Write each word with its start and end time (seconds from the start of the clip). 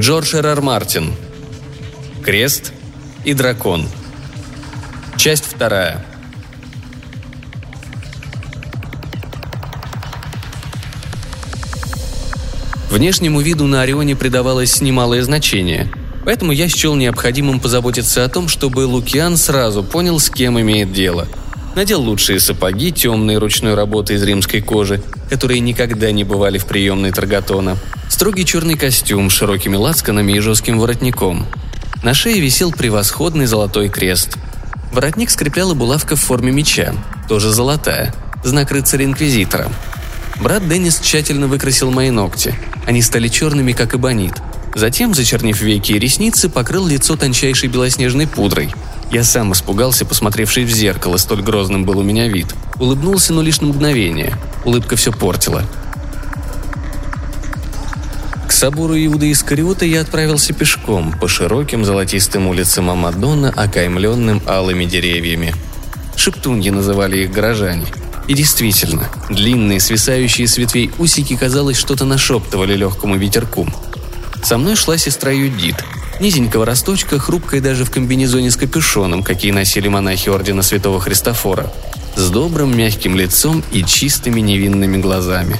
Джордж 0.00 0.34
Р. 0.34 0.60
Мартин. 0.60 1.14
Крест 2.22 2.72
и 3.24 3.32
дракон. 3.32 3.88
Часть 5.16 5.46
вторая. 5.46 6.04
Внешнему 12.90 13.40
виду 13.40 13.66
на 13.66 13.82
Орионе 13.82 14.16
придавалось 14.16 14.82
немалое 14.82 15.22
значение, 15.22 15.90
поэтому 16.24 16.52
я 16.52 16.68
счел 16.68 16.94
необходимым 16.94 17.58
позаботиться 17.58 18.24
о 18.24 18.28
том, 18.28 18.48
чтобы 18.48 18.80
Лукиан 18.80 19.38
сразу 19.38 19.82
понял, 19.82 20.18
с 20.20 20.28
кем 20.28 20.60
имеет 20.60 20.92
дело. 20.92 21.26
Надел 21.76 22.00
лучшие 22.00 22.40
сапоги 22.40 22.90
темной 22.90 23.36
ручной 23.36 23.74
работы 23.74 24.14
из 24.14 24.22
римской 24.22 24.62
кожи, 24.62 25.02
которые 25.28 25.60
никогда 25.60 26.10
не 26.10 26.24
бывали 26.24 26.56
в 26.56 26.64
приемной 26.64 27.12
Таргатона, 27.12 27.76
строгий 28.08 28.46
черный 28.46 28.78
костюм 28.78 29.28
с 29.28 29.34
широкими 29.34 29.76
лацканами 29.76 30.32
и 30.32 30.40
жестким 30.40 30.78
воротником. 30.78 31.46
На 32.02 32.14
шее 32.14 32.40
висел 32.40 32.72
превосходный 32.72 33.44
золотой 33.44 33.90
крест. 33.90 34.38
Воротник 34.90 35.28
скрепляла 35.28 35.74
булавка 35.74 36.16
в 36.16 36.20
форме 36.20 36.50
меча, 36.50 36.94
тоже 37.28 37.50
золотая, 37.50 38.14
знак 38.42 38.72
рыцаря-инквизитора. 38.72 39.70
Брат 40.40 40.66
Деннис 40.66 40.98
тщательно 40.98 41.46
выкрасил 41.46 41.90
мои 41.90 42.08
ногти. 42.08 42.54
Они 42.86 43.02
стали 43.02 43.28
черными, 43.28 43.72
как 43.72 43.94
эбонит. 43.94 44.32
Затем, 44.74 45.14
зачернив 45.14 45.60
веки 45.60 45.92
и 45.92 45.98
ресницы, 45.98 46.48
покрыл 46.48 46.86
лицо 46.86 47.16
тончайшей 47.16 47.68
белоснежной 47.68 48.26
пудрой. 48.26 48.72
Я 49.10 49.22
сам 49.22 49.52
испугался, 49.52 50.04
посмотревший 50.04 50.64
в 50.64 50.70
зеркало, 50.70 51.16
столь 51.16 51.42
грозным 51.42 51.84
был 51.84 51.98
у 51.98 52.02
меня 52.02 52.28
вид. 52.28 52.54
Улыбнулся, 52.78 53.32
но 53.32 53.42
лишь 53.42 53.60
на 53.60 53.68
мгновение. 53.68 54.36
Улыбка 54.64 54.96
все 54.96 55.12
портила. 55.12 55.62
К 58.48 58.52
собору 58.52 58.96
Иуда 58.96 59.30
Искариота 59.30 59.84
я 59.84 60.00
отправился 60.00 60.52
пешком 60.52 61.12
по 61.12 61.28
широким 61.28 61.84
золотистым 61.84 62.48
улицам 62.48 62.90
Амадона, 62.90 63.50
окаймленным 63.50 64.42
алыми 64.46 64.84
деревьями. 64.84 65.54
Шептуньи 66.16 66.70
называли 66.70 67.24
их 67.24 67.32
горожане. 67.32 67.86
И 68.26 68.34
действительно, 68.34 69.08
длинные, 69.30 69.78
свисающие 69.78 70.48
с 70.48 70.58
ветвей 70.58 70.90
усики, 70.98 71.36
казалось, 71.36 71.76
что-то 71.76 72.04
нашептывали 72.04 72.74
легкому 72.74 73.16
ветерку. 73.16 73.68
Со 74.42 74.58
мной 74.58 74.74
шла 74.74 74.96
сестра 74.96 75.30
Юдит, 75.30 75.76
низенького 76.20 76.64
росточка, 76.64 77.18
хрупкая 77.18 77.60
даже 77.60 77.84
в 77.84 77.90
комбинезоне 77.90 78.50
с 78.50 78.56
капюшоном, 78.56 79.22
какие 79.22 79.52
носили 79.52 79.88
монахи 79.88 80.28
Ордена 80.28 80.62
Святого 80.62 81.00
Христофора, 81.00 81.72
с 82.16 82.30
добрым 82.30 82.76
мягким 82.76 83.16
лицом 83.16 83.62
и 83.72 83.82
чистыми 83.84 84.40
невинными 84.40 84.96
глазами. 84.96 85.56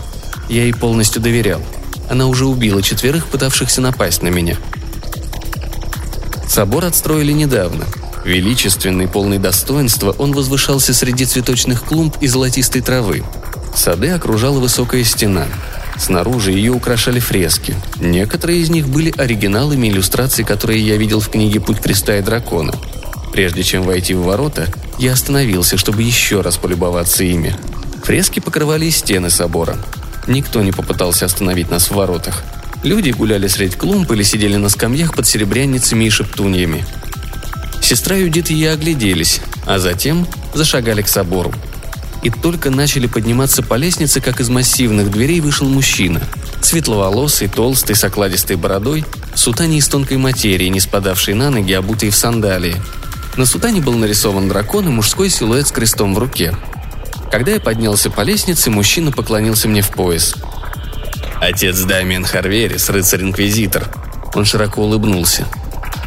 Я 0.49 0.63
ей 0.63 0.75
полностью 0.75 1.21
доверял. 1.21 1.61
Она 2.09 2.27
уже 2.27 2.47
убила 2.47 2.83
четверых, 2.83 3.27
пытавшихся 3.27 3.81
напасть 3.81 4.23
на 4.23 4.29
меня. 4.29 4.57
Собор 6.49 6.85
отстроили 6.85 7.33
недавно. 7.33 7.85
Величественный, 8.25 9.09
полный 9.09 9.39
достоинства, 9.39 10.15
он 10.19 10.33
возвышался 10.33 10.95
среди 10.95 11.27
цветочных 11.27 11.85
клумб 11.85 12.17
и 12.21 12.27
золотистой 12.27 12.81
травы. 12.81 13.25
Сады 13.75 14.11
окружала 14.11 14.59
высокая 14.59 15.05
стена. 15.05 15.47
Снаружи 15.99 16.53
ее 16.53 16.73
украшали 16.73 17.21
фрески. 17.21 17.75
Некоторые 18.01 18.61
из 18.61 18.71
них 18.71 18.89
были 18.89 19.13
оригиналами 19.17 19.89
иллюстраций, 19.89 20.45
которые 20.45 20.87
я 20.87 20.97
видел 20.97 21.21
в 21.21 21.29
книге 21.29 21.61
«Путь 21.61 21.81
креста 21.81 22.19
и 22.19 22.23
дракона». 22.23 22.75
Прежде 23.33 23.63
чем 23.63 23.83
войти 23.83 24.15
в 24.15 24.23
ворота, 24.23 24.67
я 24.99 25.13
остановился, 25.13 25.77
чтобы 25.77 26.03
еще 26.03 26.41
раз 26.41 26.57
полюбоваться 26.57 27.25
ими. 27.25 27.55
Фрески 28.05 28.41
покрывали 28.41 28.87
и 28.87 28.91
стены 28.91 29.31
собора. 29.31 29.77
Никто 30.27 30.63
не 30.63 30.73
попытался 30.73 31.27
остановить 31.27 31.71
нас 31.71 31.91
в 31.91 31.95
воротах. 31.95 32.45
Люди 32.83 33.11
гуляли 33.11 33.47
средь 33.49 33.77
клумб 33.77 34.11
или 34.13 34.23
сидели 34.23 34.57
на 34.57 34.69
скамьях 34.69 35.15
под 35.15 35.27
серебряницами 35.27 36.05
и 36.05 36.11
шептуньями. 36.11 36.85
Сестра 37.83 38.17
Юдит 38.17 38.51
и 38.51 38.55
я 38.55 38.73
огляделись, 38.73 39.41
а 39.65 39.79
затем 39.79 40.27
зашагали 40.55 41.03
к 41.03 41.09
собору. 41.09 41.53
И 42.27 42.31
только 42.31 42.71
начали 42.71 43.07
подниматься 43.07 43.63
по 43.63 43.75
лестнице, 43.75 44.21
как 44.21 44.41
из 44.41 44.49
массивных 44.49 45.13
дверей 45.13 45.39
вышел 45.39 45.69
мужчина. 45.69 46.21
Светловолосый, 46.61 47.47
толстый, 47.47 47.95
с 47.95 48.03
окладистой 48.03 48.57
бородой, 48.57 49.05
сутане 49.37 49.79
из 49.79 49.87
тонкой 49.87 50.17
материи, 50.17 50.67
не 50.67 50.81
спадавшей 50.81 51.35
на 51.35 51.51
ноги, 51.51 51.73
обутый 51.73 52.11
в 52.11 52.17
сандалии. 52.17 52.75
На 53.37 53.47
сутане 53.47 53.81
был 53.81 53.93
нарисован 53.93 54.49
дракон 54.49 54.89
и 54.89 54.91
мужской 54.91 55.31
силуэт 55.31 55.69
с 55.69 55.71
крестом 55.71 56.17
в 56.17 56.19
руке. 56.19 56.57
Когда 57.31 57.53
я 57.53 57.61
поднялся 57.61 58.11
по 58.11 58.23
лестнице, 58.23 58.73
мужчина 58.73 59.13
поклонился 59.13 59.69
мне 59.69 59.83
в 59.83 59.91
пояс. 59.91 60.35
«Отец 61.41 61.81
Дамиан 61.83 62.25
Харверис, 62.25 62.91
рыцарь-инквизитор». 62.91 63.87
Он 64.35 64.45
широко 64.45 64.83
улыбнулся. 64.83 65.47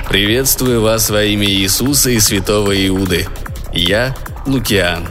«Приветствую 0.10 0.82
вас 0.82 1.10
во 1.10 1.24
имя 1.24 1.50
Иисуса 1.50 2.10
и 2.10 2.20
святого 2.20 2.74
Иуды. 2.86 3.26
Я 3.72 4.18
Лукиан». 4.46 5.08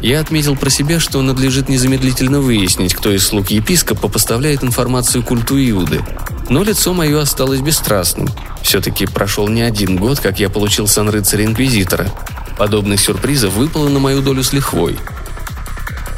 Я 0.00 0.20
отметил 0.20 0.56
про 0.56 0.70
себя, 0.70 0.98
что 0.98 1.20
надлежит 1.20 1.68
незамедлительно 1.68 2.40
выяснить, 2.40 2.94
кто 2.94 3.12
из 3.12 3.26
слуг 3.26 3.50
епископа 3.50 4.08
поставляет 4.08 4.64
информацию 4.64 5.22
культу 5.22 5.58
Иуды. 5.58 6.02
Но 6.48 6.62
лицо 6.62 6.94
мое 6.94 7.20
осталось 7.20 7.60
бесстрастным. 7.60 8.28
Все-таки 8.62 9.06
прошел 9.06 9.48
не 9.48 9.60
один 9.60 9.96
год, 9.96 10.18
как 10.18 10.40
я 10.40 10.48
получил 10.48 10.88
сан 10.88 11.10
рыцаря-инквизитора. 11.10 12.10
Подобных 12.56 13.00
сюрпризов 13.00 13.52
выпало 13.54 13.88
на 13.88 13.98
мою 13.98 14.22
долю 14.22 14.42
с 14.42 14.52
лихвой. 14.52 14.98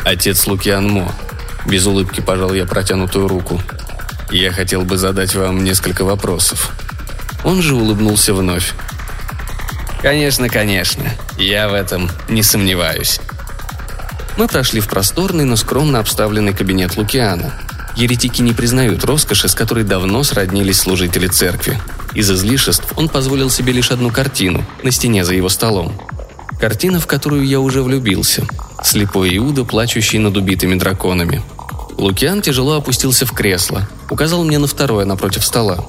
Отец 0.04 0.46
Лукиан 0.46 0.88
Мо. 0.88 1.12
Без 1.66 1.84
улыбки 1.86 2.20
пожал 2.20 2.54
я 2.54 2.66
протянутую 2.66 3.28
руку. 3.28 3.60
Я 4.30 4.52
хотел 4.52 4.82
бы 4.82 4.96
задать 4.96 5.34
вам 5.34 5.64
несколько 5.64 6.04
вопросов. 6.04 6.70
Он 7.44 7.60
же 7.62 7.74
улыбнулся 7.74 8.32
вновь. 8.32 8.74
«Конечно, 10.00 10.48
конечно. 10.48 11.04
Я 11.36 11.68
в 11.68 11.74
этом 11.74 12.10
не 12.28 12.42
сомневаюсь». 12.42 13.20
Мы 14.36 14.48
прошли 14.48 14.80
в 14.80 14.88
просторный, 14.88 15.44
но 15.44 15.56
скромно 15.56 15.98
обставленный 15.98 16.54
кабинет 16.54 16.96
Лукиана. 16.96 17.52
Еретики 17.96 18.40
не 18.40 18.52
признают 18.52 19.04
роскоши, 19.04 19.48
с 19.48 19.54
которой 19.54 19.84
давно 19.84 20.22
сроднились 20.22 20.80
служители 20.80 21.26
церкви. 21.26 21.78
Из 22.14 22.30
излишеств 22.30 22.94
он 22.96 23.08
позволил 23.08 23.50
себе 23.50 23.72
лишь 23.72 23.90
одну 23.90 24.10
картину 24.10 24.64
на 24.82 24.90
стене 24.90 25.24
за 25.24 25.34
его 25.34 25.48
столом. 25.48 25.92
Картина, 26.58 27.00
в 27.00 27.06
которую 27.06 27.46
я 27.46 27.60
уже 27.60 27.82
влюбился. 27.82 28.46
Слепой 28.82 29.36
Иуда, 29.36 29.64
плачущий 29.64 30.18
над 30.18 30.36
убитыми 30.36 30.74
драконами. 30.74 31.42
Лукиан 31.98 32.40
тяжело 32.40 32.76
опустился 32.76 33.26
в 33.26 33.32
кресло, 33.32 33.88
указал 34.08 34.44
мне 34.44 34.58
на 34.58 34.66
второе 34.66 35.04
напротив 35.04 35.44
стола. 35.44 35.84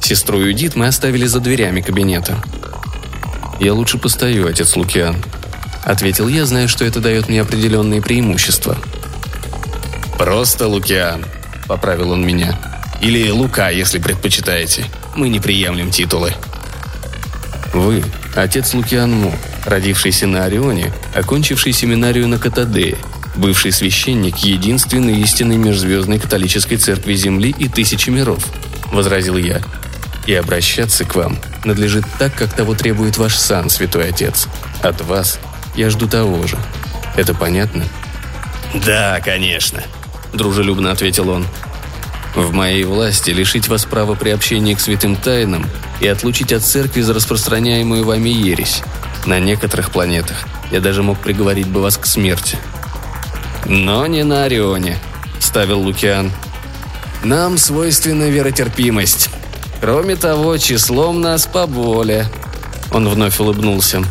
Сестру 0.00 0.38
Юдит 0.38 0.74
мы 0.74 0.88
оставили 0.88 1.26
за 1.26 1.40
дверями 1.40 1.80
кабинета. 1.80 2.42
«Я 3.60 3.72
лучше 3.72 3.98
постою, 3.98 4.48
отец 4.48 4.76
Лукиан»,— 4.76 5.16
ответил 5.86 6.26
я, 6.26 6.44
зная, 6.44 6.66
что 6.66 6.84
это 6.84 7.00
дает 7.00 7.28
мне 7.28 7.40
определенные 7.40 8.02
преимущества. 8.02 8.76
«Просто 10.18 10.66
Лукиан»,— 10.66 11.24
поправил 11.68 12.10
он 12.10 12.26
меня. 12.26 12.58
«Или 13.00 13.30
Лука, 13.30 13.70
если 13.70 13.98
предпочитаете. 13.98 14.86
Мы 15.14 15.28
не 15.28 15.38
приемлем 15.38 15.90
титулы». 15.90 16.34
«Вы— 17.72 18.02
отец 18.34 18.74
Лукиан 18.74 19.12
Мо, 19.12 19.32
родившийся 19.64 20.26
на 20.26 20.44
Орионе, 20.44 20.92
окончивший 21.14 21.72
семинарию 21.72 22.26
на 22.26 22.38
Катадее, 22.38 22.96
бывший 23.36 23.70
священник 23.70 24.38
единственной 24.38 25.20
истинной 25.20 25.56
межзвездной 25.56 26.18
католической 26.18 26.76
церкви 26.76 27.14
Земли 27.14 27.54
и 27.56 27.68
тысячи 27.68 28.10
миров»,— 28.10 28.44
возразил 28.92 29.36
я. 29.36 29.60
«И 30.26 30.34
обращаться 30.34 31.04
к 31.04 31.14
вам 31.14 31.38
надлежит 31.64 32.04
так, 32.18 32.34
как 32.34 32.52
того 32.52 32.74
требует 32.74 33.18
ваш 33.18 33.36
сан, 33.36 33.70
святой 33.70 34.08
отец. 34.08 34.48
От 34.82 35.00
вас 35.02 35.38
я 35.76 35.90
жду 35.90 36.08
того 36.08 36.46
же. 36.46 36.58
Это 37.16 37.34
понятно?» 37.34 37.84
«Да, 38.74 39.20
конечно»,— 39.24 39.82
дружелюбно 40.32 40.90
ответил 40.90 41.28
он. 41.28 41.46
«В 42.34 42.52
моей 42.52 42.84
власти 42.84 43.30
лишить 43.30 43.68
вас 43.68 43.84
права 43.84 44.14
приобщения 44.14 44.76
к 44.76 44.80
святым 44.80 45.16
тайнам 45.16 45.66
и 46.00 46.06
отлучить 46.06 46.52
от 46.52 46.62
церкви 46.62 47.00
за 47.00 47.14
распространяемую 47.14 48.04
вами 48.04 48.28
ересь. 48.28 48.82
На 49.24 49.40
некоторых 49.40 49.90
планетах 49.90 50.46
я 50.70 50.80
даже 50.80 51.02
мог 51.02 51.18
приговорить 51.18 51.68
бы 51.68 51.80
вас 51.80 51.96
к 51.96 52.06
смерти. 52.06 52.58
Но 53.64 54.06
не 54.06 54.22
на 54.22 54.44
Орионе, 54.44 54.98
ставил 55.40 55.80
Лукиан. 55.80 56.30
Нам 57.24 57.58
свойственна 57.58 58.30
веротерпимость. 58.30 59.30
Кроме 59.80 60.14
того, 60.16 60.58
числом 60.58 61.20
нас 61.20 61.46
поболее. 61.46 62.30
Он 62.92 63.08
вновь 63.08 63.40
улыбнулся. 63.40 64.02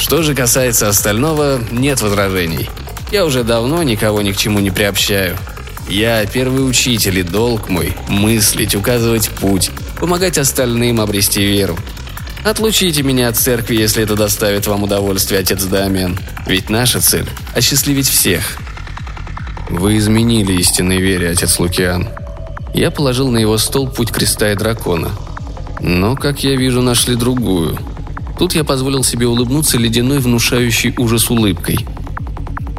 Что 0.00 0.22
же 0.22 0.34
касается 0.34 0.88
остального, 0.88 1.60
нет 1.70 2.00
возражений. 2.00 2.70
Я 3.12 3.26
уже 3.26 3.44
давно 3.44 3.82
никого 3.82 4.22
ни 4.22 4.32
к 4.32 4.36
чему 4.36 4.58
не 4.58 4.70
приобщаю. 4.70 5.36
Я 5.90 6.24
первый 6.24 6.66
учитель 6.66 7.18
и 7.18 7.22
долг 7.22 7.68
мой– 7.68 7.94
мыслить, 8.08 8.74
указывать 8.74 9.28
путь, 9.28 9.70
помогать 9.98 10.38
остальным 10.38 11.02
обрести 11.02 11.44
веру. 11.44 11.76
Отлучите 12.44 13.02
меня 13.02 13.28
от 13.28 13.36
церкви, 13.36 13.76
если 13.76 14.02
это 14.02 14.16
доставит 14.16 14.66
вам 14.66 14.84
удовольствие, 14.84 15.40
отец 15.40 15.64
Дамиан. 15.64 16.18
Ведь 16.46 16.70
наша 16.70 17.02
цель– 17.02 17.28
осчастливить 17.54 18.08
всех. 18.08 18.56
Вы 19.68 19.98
изменили 19.98 20.54
истинной 20.54 21.02
вере, 21.02 21.28
отец 21.28 21.58
Лукиан. 21.58 22.08
Я 22.72 22.90
положил 22.90 23.30
на 23.30 23.36
его 23.36 23.58
стол 23.58 23.86
путь 23.86 24.10
креста 24.10 24.50
и 24.50 24.56
дракона. 24.56 25.10
Но, 25.78 26.16
как 26.16 26.42
я 26.42 26.56
вижу, 26.56 26.80
нашли 26.80 27.16
другую. 27.16 27.78
Тут 28.40 28.54
я 28.54 28.64
позволил 28.64 29.04
себе 29.04 29.26
улыбнуться 29.26 29.76
ледяной, 29.76 30.18
внушающей 30.18 30.94
ужас 30.96 31.28
улыбкой. 31.28 31.78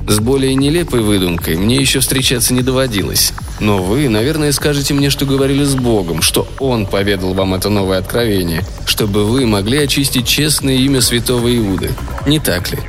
С 0.07 0.17
более 0.17 0.55
нелепой 0.55 1.01
выдумкой 1.01 1.55
мне 1.55 1.75
еще 1.75 1.99
встречаться 1.99 2.55
не 2.55 2.63
доводилось. 2.63 3.31
Но 3.59 3.77
вы, 3.77 4.09
наверное, 4.09 4.53
скажете 4.53 4.95
мне, 4.95 5.11
что 5.11 5.27
говорили 5.27 5.63
с 5.63 5.75
Богом, 5.75 6.23
что 6.23 6.47
Он 6.57 6.87
поведал 6.87 7.35
вам 7.35 7.53
это 7.53 7.69
новое 7.69 7.99
откровение, 7.99 8.65
чтобы 8.87 9.23
вы 9.23 9.45
могли 9.45 9.77
очистить 9.77 10.25
честное 10.25 10.77
имя 10.77 10.99
святого 10.99 11.55
Иуды. 11.55 11.91
Не 12.25 12.39
так 12.39 12.71
ли? 12.71 12.79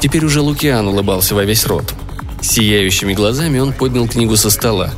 Теперь 0.00 0.24
уже 0.24 0.40
Лукиан 0.40 0.88
улыбался 0.88 1.36
во 1.36 1.44
весь 1.44 1.64
рот. 1.64 1.94
Сияющими 2.40 3.12
глазами 3.12 3.60
он 3.60 3.72
поднял 3.72 4.08
книгу 4.08 4.36
со 4.36 4.50
стола. 4.50 4.90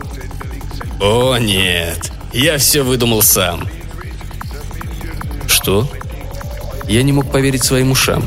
«О, 0.99 1.37
нет! 1.37 2.11
Я 2.33 2.57
все 2.57 2.83
выдумал 2.83 3.21
сам!» 3.21 3.69
«Что?» 5.47 5.87
Я 6.89 7.03
не 7.03 7.13
мог 7.13 7.31
поверить 7.31 7.65
своим 7.65 7.91
ушам. 7.93 8.25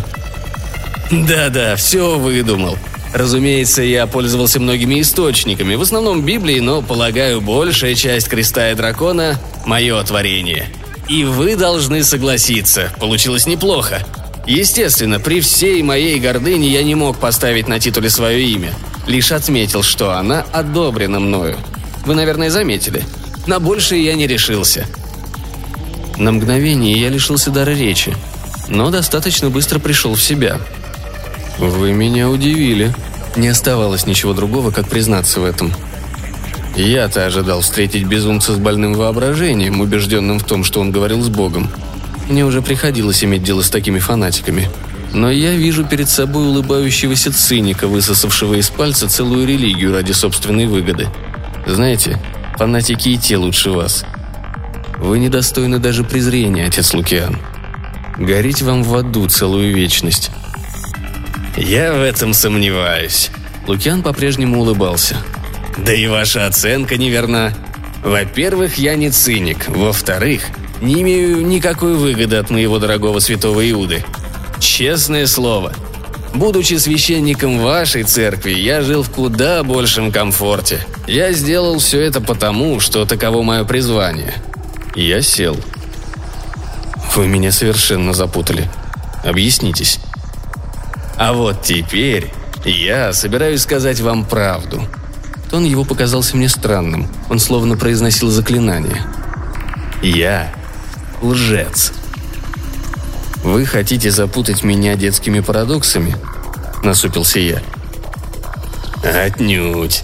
«Да-да, 1.12 1.76
все 1.76 2.18
выдумал. 2.18 2.78
Разумеется, 3.14 3.82
я 3.82 4.06
пользовался 4.08 4.60
многими 4.60 5.02
источниками, 5.02 5.76
в 5.76 5.82
основном 5.82 6.24
Библией, 6.24 6.60
но, 6.60 6.82
полагаю, 6.82 7.40
большая 7.40 7.96
часть 7.96 8.28
Креста 8.28 8.72
и 8.72 8.76
Дракона– 8.76 9.40
мое 9.66 10.02
творение. 10.04 10.68
И 11.08 11.24
вы 11.24 11.56
должны 11.56 12.04
согласиться, 12.04 12.92
получилось 13.00 13.48
неплохо. 13.48 14.06
Естественно, 14.46 15.20
при 15.20 15.40
всей 15.40 15.82
моей 15.84 16.20
гордыне 16.20 16.68
я 16.68 16.84
не 16.84 16.96
мог 16.96 17.18
поставить 17.18 17.68
на 17.68 17.80
титуле 17.80 18.10
свое 18.10 18.44
имя. 18.44 18.74
Лишь 19.06 19.32
отметил, 19.32 19.84
что 19.84 20.12
она 20.18 20.46
одобрена 20.52 21.20
мною. 21.20 21.58
Вы, 22.06 22.16
наверное, 22.16 22.50
заметили. 22.50 23.04
На 23.46 23.60
большее 23.60 24.04
я 24.04 24.16
не 24.16 24.28
решился. 24.28 24.86
На 26.18 26.32
мгновение 26.32 27.00
я 27.00 27.10
лишился 27.10 27.52
дара 27.52 27.72
речи, 27.72 28.14
но 28.68 28.90
достаточно 28.90 29.50
быстро 29.50 29.80
пришел 29.80 30.16
в 30.16 30.22
себя– 30.22 30.60
«Вы 31.58 31.92
меня 31.92 32.30
удивили». 32.30 32.94
Не 33.36 33.50
оставалось 33.50 34.06
ничего 34.06 34.34
другого, 34.34 34.72
как 34.72 34.88
признаться 34.88 35.40
в 35.40 35.46
этом. 35.46 35.72
Я-то 36.76 37.26
ожидал 37.26 37.62
встретить 37.62 38.06
безумца 38.06 38.54
с 38.54 38.58
больным 38.58 38.94
воображением, 38.94 39.80
убежденным 39.80 40.40
в 40.40 40.44
том, 40.44 40.64
что 40.64 40.80
он 40.82 40.92
говорил 40.92 41.22
с 41.22 41.30
Богом. 41.30 41.70
Мне 42.30 42.46
уже 42.46 42.62
приходилось 42.62 43.24
иметь 43.24 43.44
дело 43.44 43.62
с 43.62 43.70
такими 43.70 44.00
фанатиками. 44.00 44.70
Но 45.14 45.32
я 45.32 45.54
вижу 45.54 45.86
перед 45.86 46.10
собой 46.10 46.48
улыбающегося 46.48 47.32
циника, 47.32 47.88
высосавшего 47.88 48.56
из 48.56 48.70
пальца 48.70 49.08
целую 49.08 49.48
религию 49.48 49.94
ради 49.94 50.12
собственной 50.12 50.66
выгоды. 50.66 51.08
Знаете, 51.66 52.20
фанатики 52.58 53.10
и 53.10 53.18
те 53.18 53.38
лучше 53.38 53.72
вас. 53.72 54.04
Вы 54.98 55.20
недостойны 55.20 55.80
даже 55.80 56.04
презрения, 56.04 56.66
отец 56.66 56.94
Лукиан. 56.94 57.38
Гореть 58.18 58.62
вам 58.62 58.84
в 58.84 58.96
аду 58.96 59.28
целую 59.28 59.74
вечность. 59.76 60.32
«Я 61.56 61.94
в 61.94 62.02
этом 62.02 62.34
сомневаюсь». 62.34 63.32
Лукиан 63.68 64.02
по-прежнему 64.02 64.60
улыбался. 64.60 65.18
«Да 65.78 65.94
и 65.94 66.08
ваша 66.08 66.46
оценка 66.48 66.98
неверна. 66.98 67.54
Во-первых, 68.04 68.78
я 68.78 68.96
не 68.96 69.10
циник. 69.12 69.68
Во-вторых, 69.68 70.44
не 70.82 71.02
имею 71.02 71.46
никакой 71.46 71.96
выгоды 71.96 72.38
от 72.38 72.50
моего 72.50 72.80
дорогого 72.80 73.20
святого 73.20 73.70
Иуды. 73.70 74.04
Честное 74.60 75.28
слово. 75.28 75.74
Будучи 76.34 76.76
священником 76.76 77.60
вашей 77.60 78.04
церкви, 78.04 78.52
я 78.52 78.82
жил 78.82 79.04
в 79.04 79.10
куда 79.10 79.64
большем 79.64 80.12
комфорте. 80.12 80.86
Я 81.08 81.32
сделал 81.34 81.80
все 81.80 82.02
это 82.02 82.22
потому, 82.22 82.80
что 82.80 83.06
таково 83.06 83.42
мое 83.42 83.64
призвание. 83.64 84.34
Я 84.96 85.22
сел. 85.22 85.58
Вы 87.16 87.28
меня 87.28 87.52
совершенно 87.52 88.14
запутали. 88.14 88.70
Объяснитесь. 89.24 90.00
А 91.18 91.34
вот 91.34 91.64
теперь 91.64 92.32
я 92.64 93.14
собираюсь 93.14 93.62
сказать 93.62 94.00
вам 94.02 94.26
правду. 94.26 94.88
Тон 95.50 95.64
его 95.64 95.84
показался 95.84 96.38
мне 96.38 96.50
странным. 96.50 97.08
Он 97.30 97.40
словно 97.40 97.78
произносил 97.78 98.30
заклинание. 98.30 99.04
Я 100.02 100.54
лжец. 101.22 101.94
Вы 103.44 103.66
хотите 103.66 104.12
запутать 104.12 104.64
меня 104.64 104.96
детскими 104.96 105.40
парадоксами? 105.40 106.16
Насупился 106.84 107.40
я. 107.40 107.62
Отнюдь. 109.04 110.04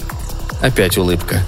Опять 0.62 0.98
улыбка. 0.98 1.46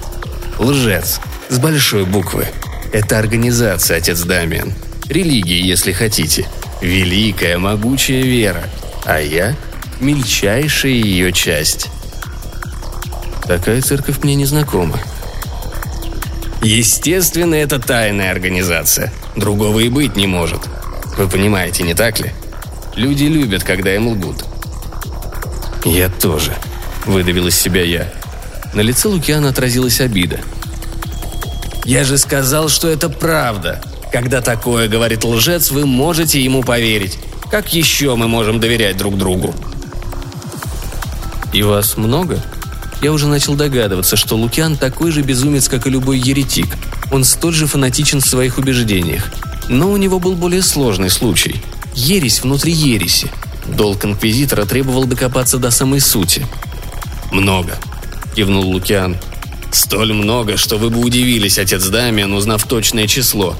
Лжец. 0.58 1.20
С 1.48 1.58
большой 1.58 2.04
буквы. 2.04 2.46
Это 2.92 3.18
организация, 3.18 3.96
отец 3.96 4.20
Дамиан. 4.22 4.74
Религия, 5.08 5.60
если 5.60 5.92
хотите. 5.92 6.48
Великая, 6.80 7.58
могучая 7.58 8.22
вера– 8.22 8.64
а 9.06 9.20
я– 9.20 9.54
мельчайшая 10.00 10.90
ее 10.90 11.32
часть. 11.32 11.88
Такая 13.46 13.80
церковь 13.80 14.18
мне 14.24 14.34
не 14.34 14.44
знакома. 14.44 14.98
Естественно, 16.60 17.54
это 17.54 17.78
тайная 17.78 18.32
организация. 18.32 19.12
Другого 19.36 19.78
и 19.78 19.88
быть 19.88 20.16
не 20.16 20.26
может. 20.26 20.62
Вы 21.16 21.28
понимаете, 21.28 21.84
не 21.84 21.94
так 21.94 22.18
ли? 22.18 22.32
Люди 22.96 23.24
любят, 23.24 23.62
когда 23.62 23.94
им 23.94 24.08
лгут. 24.08 24.44
Я 25.84 26.08
тоже, 26.08 26.56
выдавил 27.04 27.46
из 27.46 27.56
себя 27.56 27.84
я. 27.84 28.12
На 28.74 28.80
лице 28.80 29.06
Лукиана 29.06 29.50
отразилась 29.50 30.00
обида. 30.00 30.40
«Я 31.84 32.02
же 32.02 32.18
сказал, 32.18 32.68
что 32.68 32.88
это 32.88 33.08
правда. 33.08 33.80
Когда 34.12 34.40
такое 34.40 34.88
говорит 34.88 35.24
лжец, 35.24 35.70
вы 35.70 35.86
можете 35.86 36.42
ему 36.42 36.62
поверить. 36.62 37.18
Как 37.50 37.72
еще 37.72 38.16
мы 38.16 38.28
можем 38.28 38.60
доверять 38.60 38.96
друг 38.96 39.16
другу? 39.16 39.54
И 41.52 41.62
вас 41.62 41.96
много? 41.96 42.42
Я 43.02 43.12
уже 43.12 43.26
начал 43.26 43.54
догадываться, 43.54 44.16
что 44.16 44.36
Лукиан 44.36 44.76
такой 44.76 45.10
же 45.10 45.22
безумец, 45.22 45.68
как 45.68 45.86
и 45.86 45.90
любой 45.90 46.18
еретик. 46.18 46.66
Он 47.10 47.24
столь 47.24 47.54
же 47.54 47.66
фанатичен 47.66 48.20
в 48.20 48.26
своих 48.26 48.58
убеждениях. 48.58 49.30
Но 49.68 49.90
у 49.90 49.96
него 49.96 50.18
был 50.18 50.34
более 50.34 50.62
сложный 50.62 51.10
случай. 51.10 51.56
Ересь 51.94 52.42
внутри 52.42 52.72
ереси. 52.72 53.30
Долг 53.66 54.04
инквизитора 54.04 54.64
требовал 54.64 55.06
докопаться 55.06 55.58
до 55.58 55.70
самой 55.70 56.00
сути. 56.00 56.46
«Много»,– 57.32 57.76
кивнул 58.36 58.64
Лукиан. 58.64 59.16
«Столь 59.72 60.12
много, 60.12 60.56
что 60.56 60.78
вы 60.78 60.90
бы 60.90 61.00
удивились, 61.00 61.58
отец 61.58 61.86
Дамиан, 61.86 62.32
узнав 62.32 62.64
точное 62.64 63.06
число. 63.06 63.56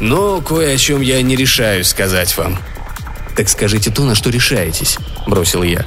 Но 0.00 0.40
кое 0.40 0.74
о 0.74 0.78
чем 0.78 1.02
я 1.02 1.20
не 1.22 1.36
решаюсь 1.36 1.88
сказать 1.88 2.36
вам. 2.36 2.58
«Так 3.36 3.48
скажите 3.48 3.90
то, 3.90 4.02
на 4.02 4.14
что 4.14 4.30
решаетесь»,– 4.30 4.98
бросил 5.26 5.62
я. 5.62 5.84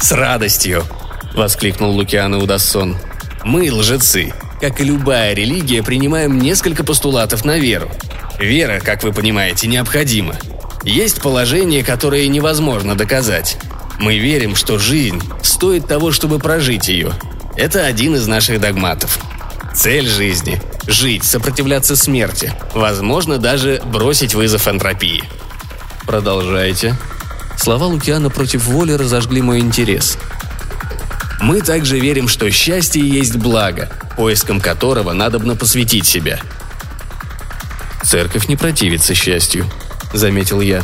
«С 0.00 0.12
радостью!»– 0.12 0.84
воскликнул 1.34 1.92
Лукиан 1.92 2.34
Удассон. 2.34 2.96
«Мы, 3.44 3.72
лжецы, 3.72 4.32
как 4.60 4.80
и 4.80 4.84
любая 4.84 5.34
религия, 5.34 5.82
принимаем 5.82 6.38
несколько 6.38 6.84
постулатов 6.84 7.44
на 7.44 7.58
веру. 7.58 7.90
Вера, 8.38 8.80
как 8.80 9.02
вы 9.02 9.12
понимаете, 9.12 9.68
необходима. 9.68 10.36
Есть 10.82 11.22
положение, 11.22 11.84
которое 11.84 12.26
невозможно 12.28 12.94
доказать. 12.94 13.58
Мы 13.98 14.18
верим, 14.18 14.56
что 14.56 14.78
жизнь 14.78 15.22
стоит 15.42 15.86
того, 15.86 16.12
чтобы 16.12 16.38
прожить 16.38 16.88
ее. 16.88 17.12
Это 17.56 17.86
один 17.86 18.16
из 18.16 18.26
наших 18.26 18.60
догматов. 18.60 19.18
Цель 19.74 20.08
жизни– 20.08 20.62
жить, 20.86 21.24
сопротивляться 21.24 21.96
смерти, 21.96 22.52
возможно, 22.74 23.38
даже 23.38 23.82
бросить 23.84 24.34
вызов 24.34 24.68
энтропии– 24.68 25.24
«Продолжайте». 26.06 26.96
Слова 27.56 27.86
Лукиана 27.86 28.28
против 28.28 28.64
воли 28.66 28.92
разожгли 28.92 29.40
мой 29.40 29.60
интерес. 29.60 30.18
«Мы 31.40 31.62
также 31.62 31.98
верим, 31.98 32.28
что 32.28 32.50
счастье 32.50 33.06
есть 33.06 33.36
благо, 33.36 33.90
поиском 34.16 34.60
которого 34.60 35.12
надобно 35.12 35.56
посвятить 35.56 36.06
себя». 36.06 36.38
«Церковь 38.02 38.48
не 38.48 38.56
противится 38.56 39.14
счастью»,— 39.14 39.66
заметил 40.12 40.60
я. 40.60 40.82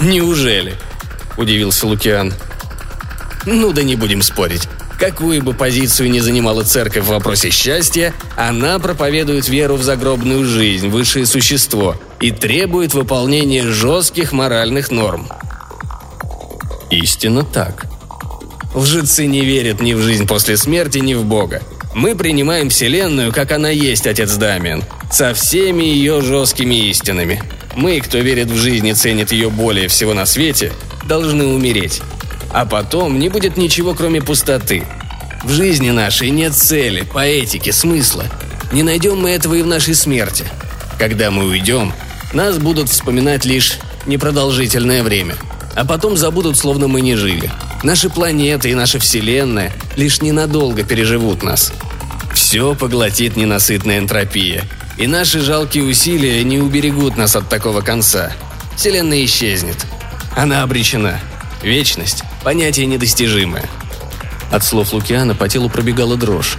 «Неужели?»– 0.00 0.76
удивился 1.36 1.86
Лукиан. 1.86 2.32
«Ну 3.44 3.72
да 3.72 3.82
не 3.82 3.96
будем 3.96 4.22
спорить. 4.22 4.66
Какую 4.98 5.42
бы 5.42 5.54
позицию 5.54 6.10
ни 6.10 6.20
занимала 6.20 6.62
церковь 6.62 7.04
в 7.04 7.08
вопросе 7.08 7.50
счастья, 7.50 8.14
она 8.36 8.78
проповедует 8.78 9.48
веру 9.48 9.76
в 9.76 9.82
загробную 9.82 10.44
жизнь, 10.44 10.88
высшее 10.88 11.26
существо 11.26 11.96
и 12.20 12.30
требует 12.30 12.94
выполнения 12.94 13.64
жестких 13.64 14.32
моральных 14.32 14.90
норм. 14.90 15.28
Истинно 16.90 17.44
так. 17.44 17.86
Лжецы 18.74 19.26
не 19.26 19.44
верят 19.44 19.80
ни 19.80 19.94
в 19.94 20.00
жизнь 20.00 20.26
после 20.26 20.56
смерти, 20.56 20.98
ни 20.98 21.14
в 21.14 21.24
Бога. 21.24 21.62
Мы 21.94 22.16
принимаем 22.16 22.70
Вселенную, 22.70 23.32
как 23.32 23.52
она 23.52 23.70
есть, 23.70 24.06
отец 24.06 24.34
Дамиан, 24.34 24.82
со 25.10 25.32
всеми 25.32 25.84
ее 25.84 26.22
жесткими 26.22 26.88
истинами. 26.88 27.42
Мы, 27.76 28.00
кто 28.00 28.18
верит 28.18 28.48
в 28.48 28.56
жизнь 28.56 28.88
и 28.88 28.94
ценит 28.94 29.32
ее 29.32 29.48
более 29.48 29.88
всего 29.88 30.12
на 30.12 30.26
свете, 30.26 30.72
должны 31.04 31.46
умереть. 31.46 32.02
А 32.54 32.66
потом 32.66 33.18
не 33.18 33.28
будет 33.28 33.56
ничего, 33.56 33.94
кроме 33.94 34.22
пустоты. 34.22 34.86
В 35.42 35.50
жизни 35.50 35.90
нашей 35.90 36.30
нет 36.30 36.54
цели, 36.54 37.04
поэтики, 37.12 37.70
смысла. 37.72 38.26
Не 38.70 38.84
найдем 38.84 39.20
мы 39.20 39.30
этого 39.30 39.54
и 39.54 39.62
в 39.62 39.66
нашей 39.66 39.96
смерти. 39.96 40.44
Когда 40.96 41.32
мы 41.32 41.46
уйдем, 41.46 41.92
нас 42.32 42.58
будут 42.58 42.90
вспоминать 42.90 43.44
лишь 43.44 43.78
непродолжительное 44.06 45.02
время, 45.02 45.34
а 45.74 45.84
потом 45.84 46.16
забудут, 46.16 46.56
словно 46.56 46.86
мы 46.86 47.00
не 47.00 47.16
жили. 47.16 47.50
Наши 47.82 48.08
планеты 48.08 48.70
и 48.70 48.76
наша 48.76 49.00
Вселенная 49.00 49.72
лишь 49.96 50.22
ненадолго 50.22 50.84
переживут 50.84 51.42
нас. 51.42 51.72
Все 52.34 52.76
поглотит 52.76 53.36
ненасытная 53.36 53.98
энтропия, 53.98 54.62
и 54.96 55.08
наши 55.08 55.40
жалкие 55.40 55.82
усилия 55.82 56.44
не 56.44 56.58
уберегут 56.58 57.16
нас 57.16 57.34
от 57.34 57.48
такого 57.48 57.80
конца. 57.80 58.30
Вселенная 58.76 59.24
исчезнет. 59.24 59.86
Она 60.36 60.62
обречена. 60.62 61.18
Вечность– 61.60 62.22
понятие 62.44 62.84
недостижимое. 62.86 63.64
От 64.52 64.62
слов 64.62 64.92
Лукиана 64.92 65.34
по 65.34 65.48
телу 65.48 65.70
пробегала 65.70 66.16
дрожь. 66.16 66.58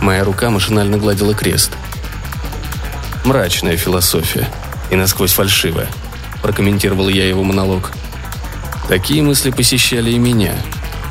Моя 0.00 0.24
рука 0.24 0.50
машинально 0.50 0.96
гладила 0.96 1.34
крест. 1.34 1.72
Мрачная 3.24 3.76
философия. 3.76 4.48
И 4.90 4.96
насквозь 4.96 5.32
фальшивая. 5.32 5.88
Прокомментировал 6.42 7.08
я 7.08 7.28
его 7.28 7.44
монолог. 7.44 7.92
Такие 8.88 9.22
мысли 9.22 9.50
посещали 9.50 10.10
и 10.10 10.18
меня. 10.18 10.54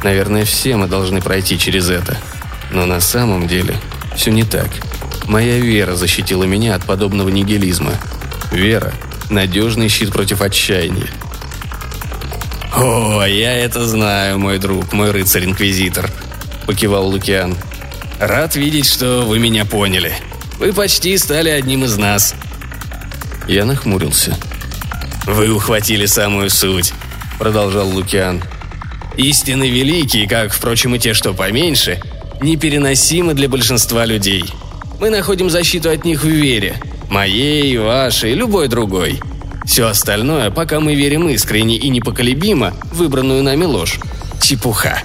Наверное, 0.03 0.46
все 0.46 0.75
мы 0.75 0.88
должны 0.88 1.22
пройти 1.22 1.60
через 1.60 1.89
это. 1.89 2.17
Но 2.72 2.86
на 2.86 3.00
самом 3.00 3.48
деле 3.48 3.75
все 4.15 4.32
не 4.32 4.44
так. 4.44 4.70
Моя 5.25 5.60
вера 5.60 5.96
защитила 5.96 6.44
меня 6.46 6.75
от 6.75 6.84
подобного 6.84 7.29
нигилизма. 7.29 7.94
Вера– 8.51 8.94
надежный 9.29 9.89
щит 9.89 10.12
против 10.12 10.41
отчаяния. 10.41 11.10
«О, 12.75 13.24
я 13.24 13.53
это 13.53 13.88
знаю, 13.88 14.38
мой 14.38 14.60
друг, 14.60 14.91
мой 14.91 15.12
рыцарь-инквизитор»,– 15.12 16.12
покивал 16.67 17.08
Лукиан. 17.08 17.55
«Рад 18.20 18.58
видеть, 18.58 18.86
что 18.86 19.22
вы 19.22 19.39
меня 19.39 19.63
поняли. 19.63 20.12
Вы 20.60 20.74
почти 20.74 21.17
стали 21.17 21.50
одним 21.50 21.86
из 21.86 21.96
нас». 21.98 22.36
Я 23.48 23.63
нахмурился. 23.63 24.38
«Вы 25.25 25.53
ухватили 25.53 26.05
самую 26.05 26.50
суть»,– 26.50 26.94
продолжал 27.39 27.88
Лукиан. 27.88 28.44
«Истины 29.15 29.70
великие, 29.70 30.27
как, 30.27 30.51
впрочем, 30.51 30.96
и 30.96 31.00
те, 31.00 31.13
что 31.13 31.34
поменьше, 31.34 32.01
непереносимы 32.41 33.34
для 33.34 33.48
большинства 33.48 34.03
людей. 34.03 34.44
Мы 35.00 35.12
находим 35.12 35.50
защиту 35.50 35.89
от 35.89 36.03
них 36.03 36.24
в 36.24 36.27
вере. 36.27 36.75
Моей, 37.10 37.77
вашей, 37.77 38.34
любой 38.34 38.67
другой. 38.67 39.22
Все 39.65 39.88
остальное, 39.88 40.51
пока 40.51 40.79
мы 40.79 40.95
верим 40.95 41.27
искренне 41.27 41.75
и 41.75 41.89
непоколебимо 41.89 42.74
выбранную 42.91 43.43
нами 43.43 43.65
ложь. 43.65 44.00
Чепуха. 44.41 45.01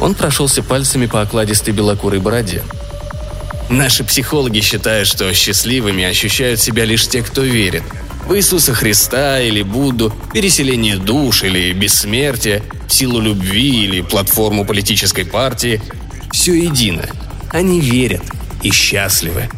Он 0.00 0.14
прошелся 0.14 0.62
пальцами 0.62 1.06
по 1.06 1.22
окладистой 1.22 1.72
белокурой 1.72 2.20
бороде. 2.20 2.62
Наши 3.70 4.04
психологи 4.04 4.60
считают, 4.60 5.08
что 5.08 5.32
счастливыми 5.32 6.04
ощущают 6.04 6.60
себя 6.60 6.84
лишь 6.84 7.08
те, 7.08 7.22
кто 7.22 7.42
верит. 7.42 7.82
В 8.26 8.34
Иисуса 8.34 8.74
Христа 8.74 9.40
или 9.40 9.62
Будду, 9.62 10.12
переселение 10.32 10.96
душ 10.96 11.44
или 11.44 11.72
бессмертие, 11.72 12.62
силу 12.88 13.20
любви 13.20 13.84
или 13.84 14.00
платформу 14.00 14.64
политической 14.64 15.24
партии. 15.24 15.80
Все 16.32 16.54
едино. 16.54 17.06
Они 17.50 17.80
верят 17.80 18.22
и 18.62 18.70
счастливы. 18.70 19.48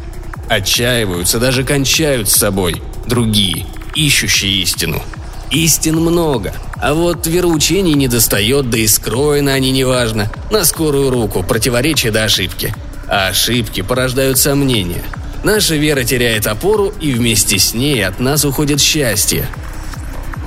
Отчаиваются, 0.49 1.39
даже 1.39 1.63
кончают 1.63 2.29
с 2.29 2.35
собой. 2.35 2.81
Другие, 3.07 3.65
ищущие 4.05 4.61
истину. 4.61 5.01
Истин 5.49 5.97
много, 6.01 6.53
а 6.81 6.93
вот 6.93 7.25
вероучений 7.25 7.93
не 7.93 8.07
достает, 8.07 8.69
да 8.69 8.77
и 8.77 8.87
скроены 8.87 9.49
они 9.49 9.71
неважно. 9.71 10.29
На 10.51 10.65
скорую 10.65 11.09
руку, 11.09 11.41
противоречия 11.41 12.11
до 12.11 12.25
ошибки. 12.25 12.73
А 13.07 13.27
ошибки 13.29 13.81
порождают 13.81 14.37
сомнения. 14.37 15.03
Наша 15.43 15.75
вера 15.75 16.03
теряет 16.03 16.47
опору, 16.47 16.93
и 16.99 17.13
вместе 17.13 17.57
с 17.57 17.73
ней 17.73 18.05
от 18.05 18.19
нас 18.19 18.43
уходит 18.43 18.81
счастье. 18.81 19.47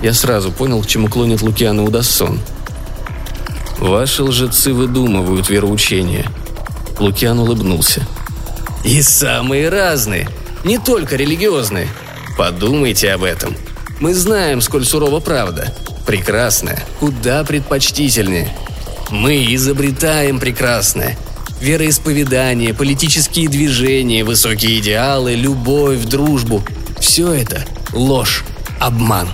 Я 0.03 0.13
сразу 0.13 0.53
понял, 0.53 0.83
к 0.83 0.87
чему 0.87 1.09
клонит 1.09 1.41
Лукиана 1.41 1.85
Удассон. 1.85 2.41
Ваши 3.79 4.23
лжецы 4.23 4.75
выдумывают 4.75 5.49
вероучения. 5.49 6.27
Лукиан 6.99 7.39
улыбнулся. 7.39 8.07
И 8.85 9.01
самые 9.01 9.71
разные, 9.71 10.29
не 10.65 10.79
только 10.79 11.17
религиозные. 11.17 11.89
Подумайте 12.41 13.13
об 13.13 13.23
этом. 13.23 13.55
Мы 14.01 14.15
знаем, 14.15 14.63
сколь 14.63 14.87
сурова 14.87 15.21
правда. 15.21 15.75
Прекрасная, 16.07 16.83
куда 16.99 17.45
предпочтительнее. 17.45 18.51
Мы 19.11 19.55
изобретаем 19.55 20.41
прекрасное. 20.41 21.19
Вероисповедание, 21.61 22.73
политические 22.73 23.51
движения, 23.51 24.25
высокие 24.25 24.79
идеалы, 24.79 25.35
любовь, 25.35 26.07
дружбу– 26.07 26.65
все 26.99 27.31
это 27.31 27.67
ложь, 27.93 28.43
обман. 28.79 29.29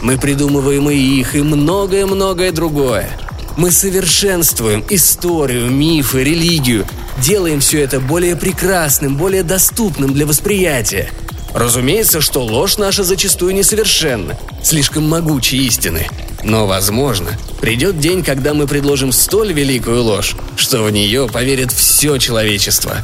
Мы 0.00 0.16
придумываем 0.16 0.88
и 0.88 0.94
их, 0.94 1.34
и 1.34 1.42
многое-многое 1.42 2.52
другое. 2.52 3.08
Мы 3.56 3.72
совершенствуем 3.72 4.84
историю, 4.88 5.68
мифы, 5.68 6.22
религию, 6.22 6.86
делаем 7.18 7.58
все 7.58 7.80
это 7.80 7.98
более 7.98 8.36
прекрасным, 8.36 9.16
более 9.16 9.42
доступным 9.42 10.14
для 10.14 10.26
восприятия. 10.26 11.10
Разумеется, 11.54 12.20
что 12.20 12.42
ложь 12.42 12.78
наша 12.78 13.04
зачастую 13.04 13.54
несовершенна, 13.54 14.38
слишком 14.62 15.08
могучие 15.08 15.62
истины. 15.62 16.08
Но, 16.42 16.66
возможно, 16.66 17.30
придет 17.60 17.98
день, 17.98 18.24
когда 18.24 18.54
мы 18.54 18.66
предложим 18.66 19.12
столь 19.12 19.52
великую 19.52 20.02
ложь, 20.02 20.34
что 20.56 20.82
в 20.82 20.90
нее 20.90 21.28
поверит 21.28 21.70
все 21.70 22.16
человечество. 22.18 22.96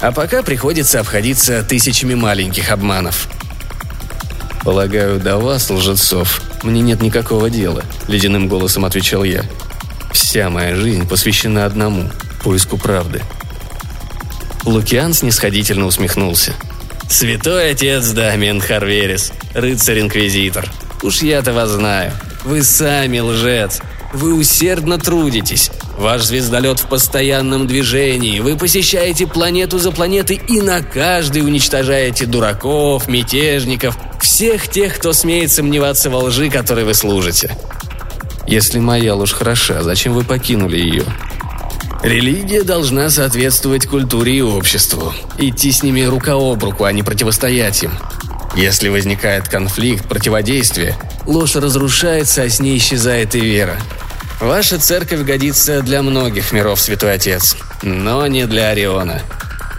А 0.00 0.12
пока 0.12 0.42
приходится 0.42 1.00
обходиться 1.00 1.62
тысячами 1.62 2.14
маленьких 2.14 2.70
обманов. 2.70 3.28
«Полагаю, 4.64 5.20
до 5.20 5.38
вас, 5.38 5.68
лжецов, 5.70 6.42
мне 6.62 6.80
нет 6.80 7.02
никакого 7.02 7.50
дела»,— 7.50 7.84
ледяным 8.08 8.48
голосом 8.48 8.84
отвечал 8.84 9.24
я. 9.24 9.44
«Вся 10.12 10.48
моя 10.48 10.74
жизнь 10.74 11.06
посвящена 11.06 11.66
одному— 11.66 12.10
поиску 12.42 12.78
правды». 12.78 13.22
Лукиан 14.64 15.12
снисходительно 15.12 15.84
усмехнулся. 15.84 16.54
«Святой 17.08 17.70
отец 17.70 18.08
Дамиан 18.10 18.60
Харверис, 18.60 19.32
рыцарь-инквизитор. 19.54 20.70
Уж 21.02 21.22
я-то 21.22 21.52
вас 21.52 21.70
знаю. 21.70 22.12
Вы 22.44 22.62
сами 22.62 23.18
лжец. 23.20 23.80
Вы 24.12 24.34
усердно 24.34 24.98
трудитесь. 24.98 25.70
Ваш 25.98 26.22
звездолет 26.22 26.80
в 26.80 26.86
постоянном 26.86 27.66
движении. 27.66 28.40
Вы 28.40 28.56
посещаете 28.56 29.26
планету 29.26 29.78
за 29.78 29.90
планетой 29.90 30.40
и 30.48 30.60
на 30.60 30.82
каждой 30.82 31.42
уничтожаете 31.42 32.26
дураков, 32.26 33.08
мятежников, 33.08 33.96
всех 34.20 34.68
тех, 34.68 34.96
кто 34.96 35.12
смеет 35.12 35.52
сомневаться 35.52 36.10
во 36.10 36.18
лжи, 36.18 36.48
которой 36.48 36.84
вы 36.84 36.94
служите. 36.94 37.56
Если 38.46 38.78
моя 38.78 39.14
ложь 39.14 39.32
хороша, 39.32 39.82
зачем 39.82 40.12
вы 40.12 40.22
покинули 40.24 40.78
ее? 40.78 41.04
Религия 42.04 42.64
должна 42.64 43.08
соответствовать 43.08 43.86
культуре 43.86 44.36
и 44.36 44.42
обществу. 44.42 45.14
Идти 45.38 45.72
с 45.72 45.82
ними 45.82 46.02
рука 46.02 46.34
об 46.34 46.62
руку, 46.62 46.84
а 46.84 46.92
не 46.92 47.02
противостоять 47.02 47.82
им. 47.82 47.92
Если 48.54 48.90
возникает 48.90 49.48
конфликт, 49.48 50.06
противодействие, 50.06 50.98
ложь 51.24 51.56
разрушается, 51.56 52.42
а 52.42 52.50
с 52.50 52.60
ней 52.60 52.76
исчезает 52.76 53.34
и 53.34 53.40
вера. 53.40 53.78
Ваша 54.38 54.78
церковь 54.78 55.22
годится 55.22 55.80
для 55.80 56.02
многих 56.02 56.52
миров, 56.52 56.78
Святой 56.78 57.14
Отец, 57.14 57.56
но 57.80 58.26
не 58.26 58.46
для 58.46 58.68
Ориона. 58.68 59.22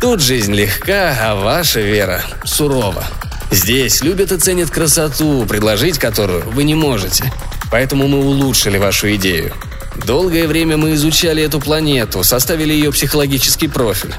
Тут 0.02 0.20
жизнь 0.20 0.56
легка, 0.56 1.16
а 1.22 1.36
ваша 1.36 1.82
вера 1.82 2.24
сурова. 2.44 3.04
Здесь 3.52 4.02
любят 4.02 4.32
и 4.32 4.40
ценят 4.40 4.72
красоту, 4.72 5.46
предложить 5.46 6.00
которую 6.00 6.50
вы 6.50 6.64
не 6.64 6.74
можете. 6.74 7.32
Поэтому 7.70 8.08
мы 8.08 8.18
улучшили 8.18 8.80
вашу 8.80 9.14
идею. 9.14 9.54
Долгое 10.04 10.48
время 10.48 10.78
мы 10.78 10.94
изучали 10.94 11.42
эту 11.42 11.60
планету, 11.60 12.24
составили 12.24 12.74
ее 12.74 12.92
психологический 12.92 13.68
профиль. 13.68 14.14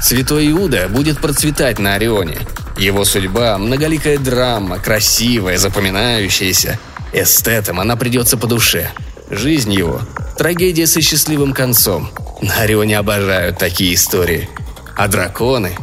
Святой 0.00 0.50
Иуда 0.50 0.88
будет 0.88 1.20
процветать 1.20 1.78
на 1.78 1.94
Орионе. 1.94 2.38
Его 2.76 3.04
судьба– 3.04 3.56
многоликая 3.58 4.18
драма, 4.18 4.78
красивая, 4.78 5.58
запоминающаяся. 5.58 6.78
Эстетам 7.12 7.80
она 7.80 7.96
придется 7.96 8.36
по 8.36 8.46
душе. 8.46 8.90
Жизнь 9.30 9.72
его– 9.72 10.00
трагедия 10.38 10.86
со 10.86 11.00
счастливым 11.00 11.52
концом. 11.52 12.10
На 12.42 12.62
Орионе 12.62 12.98
обожают 12.98 13.58
такие 13.58 13.94
истории. 13.94 14.48
А 14.96 15.06
драконы? 15.06 15.76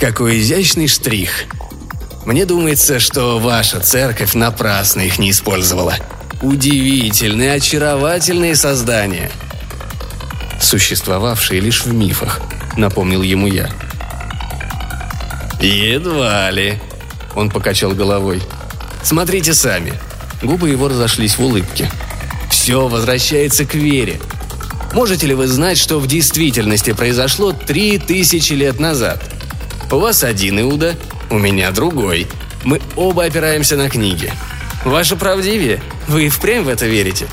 Какой 0.00 0.38
изящный 0.38 0.88
штрих. 0.88 1.44
Мне 2.24 2.46
думается, 2.46 3.00
что 3.00 3.38
ваша 3.38 3.80
церковь 3.80 4.34
напрасно 4.34 5.00
их 5.02 5.18
не 5.18 5.30
использовала– 5.30 5.94
Удивительные, 6.44 7.54
очаровательные 7.54 8.54
создания. 8.54 9.30
Существовавшие 10.60 11.58
лишь 11.58 11.86
в 11.86 11.94
мифах, 11.94 12.42
напомнил 12.76 13.22
ему 13.22 13.46
я. 13.46 13.70
Едва 15.58 16.50
ли. 16.50 16.78
Он 17.34 17.48
покачал 17.48 17.92
головой. 17.92 18.42
Смотрите 19.02 19.54
сами. 19.54 19.94
Губы 20.42 20.68
его 20.68 20.88
разошлись 20.88 21.38
в 21.38 21.40
улыбке. 21.40 21.90
Все 22.50 22.88
возвращается 22.88 23.64
к 23.64 23.74
вере. 23.74 24.20
Можете 24.92 25.26
ли 25.26 25.32
вы 25.32 25.46
знать, 25.46 25.78
что 25.78 25.98
в 25.98 26.06
действительности 26.06 26.92
произошло 26.92 27.52
три 27.52 27.96
тысячи 27.96 28.52
лет 28.52 28.78
назад? 28.78 29.24
У 29.90 29.96
вас 29.96 30.22
один 30.22 30.60
Иуда, 30.60 30.94
у 31.30 31.38
меня 31.38 31.70
другой. 31.70 32.26
Мы 32.64 32.82
оба 32.96 33.24
опираемся 33.24 33.78
на 33.78 33.88
книги. 33.88 34.30
Ваше 34.84 35.16
правдивее? 35.16 35.80
Вы 36.08 36.26
и 36.26 36.28
впрямь 36.28 36.64
в 36.64 36.68
это 36.68 36.86
верите? 36.86 37.26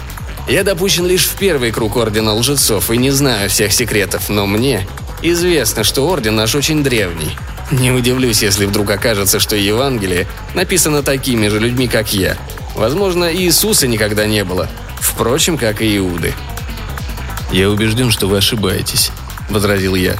Я 0.47 0.63
допущен 0.63 1.05
лишь 1.05 1.25
в 1.25 1.37
первый 1.37 1.71
круг 1.71 1.97
Ордена 1.97 2.33
Лжецов 2.33 2.89
и 2.91 2.97
не 2.97 3.11
знаю 3.11 3.49
всех 3.49 3.73
секретов, 3.73 4.29
но 4.29 4.47
мне 4.47 4.87
известно, 5.21 5.83
что 5.83 6.07
Орден 6.07 6.35
наш 6.35 6.55
очень 6.55 6.83
древний. 6.83 7.37
Не 7.71 7.91
удивлюсь, 7.91 8.41
если 8.41 8.65
вдруг 8.65 8.89
окажется, 8.89 9.39
что 9.39 9.55
Евангелие 9.55 10.27
написано 10.53 11.03
такими 11.03 11.47
же 11.47 11.59
людьми, 11.59 11.87
как 11.87 12.13
я. 12.13 12.37
Возможно, 12.75 13.33
Иисуса 13.33 13.87
никогда 13.87 14.25
не 14.25 14.43
было. 14.43 14.69
Впрочем, 14.99 15.57
как 15.57 15.81
и 15.81 15.97
Иуды. 15.97 16.33
«Я 17.51 17.69
убежден, 17.69 18.11
что 18.11 18.27
вы 18.27 18.37
ошибаетесь»,— 18.37 19.11
возразил 19.49 19.95
я. 19.95 20.15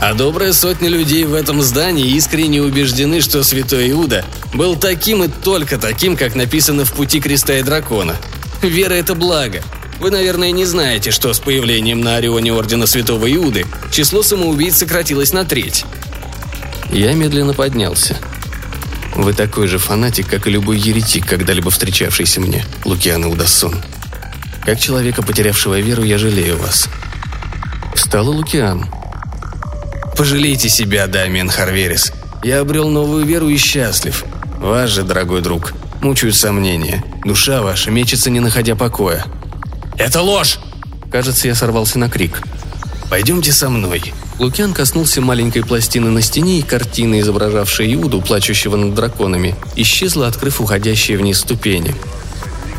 А 0.00 0.14
добрая 0.14 0.52
сотня 0.52 0.88
людей 0.88 1.24
в 1.24 1.34
этом 1.34 1.62
здании 1.62 2.14
искренне 2.16 2.62
убеждены, 2.62 3.20
что 3.20 3.42
святой 3.42 3.90
Иуда 3.90 4.24
был 4.52 4.76
таким 4.76 5.24
и 5.24 5.28
только 5.28 5.78
таким, 5.78 6.16
как 6.16 6.34
написано 6.34 6.84
в 6.84 6.92
«Пути 6.92 7.20
креста 7.20 7.58
и 7.58 7.62
дракона». 7.62 8.16
Вера– 8.62 8.94
это 8.94 9.14
благо. 9.14 9.62
Вы, 9.98 10.10
наверное, 10.10 10.50
не 10.50 10.66
знаете, 10.66 11.10
что 11.10 11.32
с 11.32 11.40
появлением 11.40 12.02
на 12.02 12.16
Орионе 12.16 12.52
Ордена 12.52 12.86
Святого 12.86 13.32
Иуды 13.34 13.66
число 13.90 14.22
самоубийц 14.22 14.76
сократилось 14.76 15.32
на 15.32 15.44
треть. 15.44 15.86
Я 16.90 17.14
медленно 17.14 17.54
поднялся. 17.54 18.18
Вы 19.14 19.32
такой 19.32 19.66
же 19.66 19.78
фанатик, 19.78 20.28
как 20.28 20.46
и 20.46 20.50
любой 20.50 20.78
еретик, 20.78 21.26
когда-либо 21.26 21.70
встречавшийся 21.70 22.40
мне, 22.42 22.66
Лукиан 22.84 23.24
Иудассон. 23.24 23.74
Как 24.64 24.78
человека, 24.78 25.22
потерявшего 25.22 25.80
веру, 25.80 26.02
я 26.02 26.18
жалею 26.18 26.58
вас. 26.58 26.88
Встал 27.94 28.28
Лукиан. 28.28 28.86
Пожалейте 30.16 30.70
себя, 30.70 31.06
Дамиен 31.06 31.50
Харверис. 31.50 32.12
Я 32.42 32.60
обрел 32.60 32.88
новую 32.88 33.26
веру 33.26 33.48
и 33.50 33.56
счастлив. 33.58 34.24
Ваш 34.58 34.90
же, 34.90 35.02
дорогой 35.02 35.42
друг, 35.42 35.74
мучают 36.00 36.34
сомнения. 36.34 37.04
Душа 37.24 37.60
ваша 37.60 37.90
мечется, 37.90 38.30
не 38.30 38.40
находя 38.40 38.76
покоя. 38.76 39.24
«Это 39.98 40.22
ложь!» 40.22 40.58
Кажется, 41.10 41.48
я 41.48 41.54
сорвался 41.54 41.98
на 41.98 42.08
крик. 42.08 42.40
«Пойдемте 43.10 43.52
со 43.52 43.68
мной». 43.68 44.12
Лукиан 44.38 44.72
коснулся 44.72 45.20
маленькой 45.20 45.64
пластины 45.64 46.10
на 46.10 46.22
стене, 46.22 46.58
и 46.60 46.62
картина, 46.62 47.20
изображавшая 47.20 47.92
Иуду, 47.94 48.20
плачущего 48.20 48.76
над 48.76 48.94
драконами, 48.94 49.54
исчезла, 49.76 50.28
открыв 50.28 50.60
уходящие 50.60 51.18
вниз 51.18 51.40
ступени. 51.40 51.94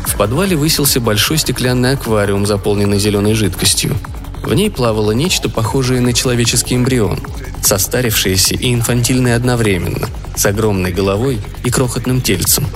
В 0.06 0.16
подвале 0.16 0.56
высился 0.56 1.00
большой 1.00 1.38
стеклянный 1.38 1.92
аквариум, 1.92 2.46
заполненный 2.46 2.98
зеленой 2.98 3.34
жидкостью. 3.34 3.96
В 4.48 4.54
ней 4.54 4.70
плавало 4.70 5.12
нечто 5.12 5.50
похожее 5.50 6.00
на 6.00 6.14
человеческий 6.14 6.74
эмбрион, 6.74 7.20
состарившееся 7.60 8.54
и 8.54 8.72
инфантильное 8.72 9.36
одновременно, 9.36 10.08
с 10.36 10.46
огромной 10.46 10.90
головой 10.90 11.38
и 11.64 11.70
крохотным 11.70 12.22
тельцем. 12.22 12.66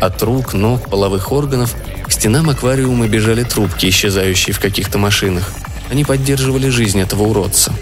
От 0.00 0.22
рук, 0.22 0.54
ног, 0.54 0.88
половых 0.88 1.30
органов 1.30 1.74
к 2.06 2.12
стенам 2.12 2.48
аквариума 2.48 3.08
бежали 3.08 3.42
трубки, 3.42 3.90
исчезающие 3.90 4.54
в 4.54 4.58
каких-то 4.58 4.96
машинах. 4.96 5.52
Они 5.90 6.02
поддерживали 6.02 6.70
жизнь 6.70 6.98
этого 6.98 7.24
уродца. 7.24 7.74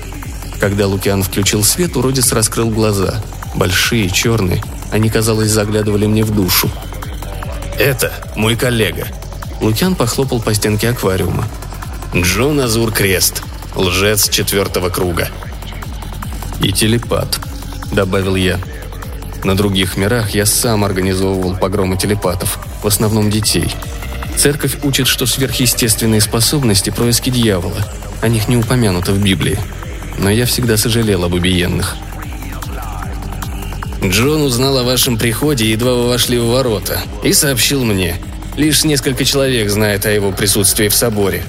Когда 0.58 0.88
Лукиан 0.88 1.22
включил 1.22 1.62
свет, 1.62 1.96
уродец 1.96 2.32
раскрыл 2.32 2.71
глаза. 2.71 3.23
Большие, 3.54 4.10
черные. 4.10 4.60
Они, 4.90 5.08
казалось, 5.08 5.52
заглядывали 5.52 6.06
мне 6.06 6.25
в 6.25 6.34
душу. 6.34 6.68
«Это 7.78 8.12
мой 8.34 8.56
коллега». 8.56 9.06
Лукиан 9.60 9.94
похлопал 9.94 10.42
по 10.42 10.52
стенке 10.52 10.88
аквариума. 10.88 11.47
«Джон 12.18 12.60
Азур 12.60 12.92
Крест, 12.92 13.42
лжец 13.74 14.30
четвертого 14.30 14.88
круга». 14.88 15.28
«И 16.62 16.72
телепат»,— 16.72 17.38
добавил 17.92 18.36
я. 18.36 18.58
На 19.44 19.54
других 19.54 19.98
мирах 19.98 20.30
я 20.30 20.46
сам 20.46 20.82
организовывал 20.82 21.56
погромы 21.56 21.98
телепатов, 21.98 22.58
в 22.82 22.86
основном 22.86 23.30
детей. 23.30 23.70
Церковь 24.34 24.78
учит, 24.82 25.08
что 25.08 25.26
сверхъестественные 25.26 26.22
способности– 26.22 26.88
происки 26.96 27.28
дьявола. 27.28 27.86
О 28.22 28.28
них 28.28 28.48
не 28.48 28.56
упомянуто 28.56 29.12
в 29.12 29.22
Библии. 29.22 29.58
Но 30.18 30.30
я 30.30 30.46
всегда 30.46 30.78
сожалел 30.78 31.22
об 31.24 31.34
убиенных. 31.34 31.96
Джон 34.02 34.40
узнал 34.40 34.78
о 34.78 34.84
вашем 34.84 35.18
приходе, 35.18 35.70
едва 35.70 35.92
вы 35.92 36.08
вошли 36.08 36.38
в 36.38 36.46
ворота, 36.46 36.98
и 37.22 37.34
сообщил 37.34 37.84
мне. 37.84 38.16
Лишь 38.56 38.84
несколько 38.84 39.26
человек 39.26 39.68
знает 39.68 40.06
о 40.06 40.10
его 40.10 40.32
присутствии 40.32 40.88
в 40.88 40.94
соборе. 40.94 41.44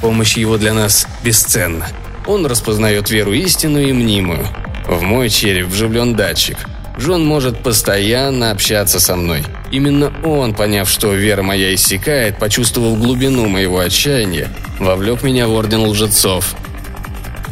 Помощь 0.00 0.36
его 0.36 0.58
для 0.58 0.72
нас 0.74 1.06
бесценна. 1.22 1.86
Он 2.26 2.46
распознает 2.46 3.10
веру 3.10 3.32
истинную 3.32 3.88
и 3.88 3.92
мнимую. 3.92 4.46
В 4.86 5.02
мой 5.02 5.28
череп 5.28 5.66
вживлен 5.66 6.14
датчик. 6.14 6.56
Джон 6.98 7.24
может 7.24 7.62
постоянно 7.62 8.50
общаться 8.50 9.00
со 9.00 9.16
мной. 9.16 9.44
Именно 9.70 10.12
он, 10.24 10.54
поняв, 10.54 10.90
что 10.90 11.12
вера 11.14 11.42
моя 11.42 11.74
иссякает, 11.74 12.38
почувствовав 12.38 12.98
глубину 12.98 13.48
моего 13.48 13.78
отчаяния, 13.78 14.48
вовлек 14.78 15.22
меня 15.22 15.46
в 15.46 15.52
орден 15.52 15.82
лжецов. 15.82 16.54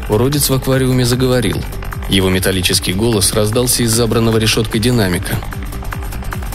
Уродец 0.08 0.48
в 0.50 0.54
аквариуме 0.54 1.04
заговорил– 1.04 1.62
его 2.08 2.30
металлический 2.30 2.92
голос 2.92 3.32
раздался 3.32 3.82
из 3.82 3.90
забранного 3.90 4.38
решеткой 4.38 4.80
динамика. 4.80 5.38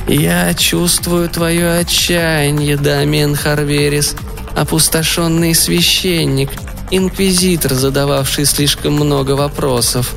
«Я 0.07 0.53
чувствую 0.53 1.29
твое 1.29 1.73
отчаяние, 1.73 2.77
Дамиен 2.77 3.35
Харверис, 3.35 4.15
опустошенный 4.55 5.55
священник, 5.55 6.51
инквизитор, 6.89 7.73
задававший 7.73 8.45
слишком 8.45 8.93
много 8.93 9.31
вопросов. 9.31 10.13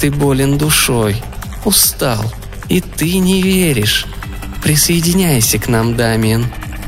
Ты 0.00 0.10
болен 0.10 0.58
душой, 0.58 1.22
устал, 1.64 2.32
и 2.68 2.80
ты 2.80 3.18
не 3.18 3.42
веришь. 3.42 4.06
Присоединяйся 4.62 5.58
к 5.58 5.68
нам, 5.68 5.96
Дамиен. 5.96 6.46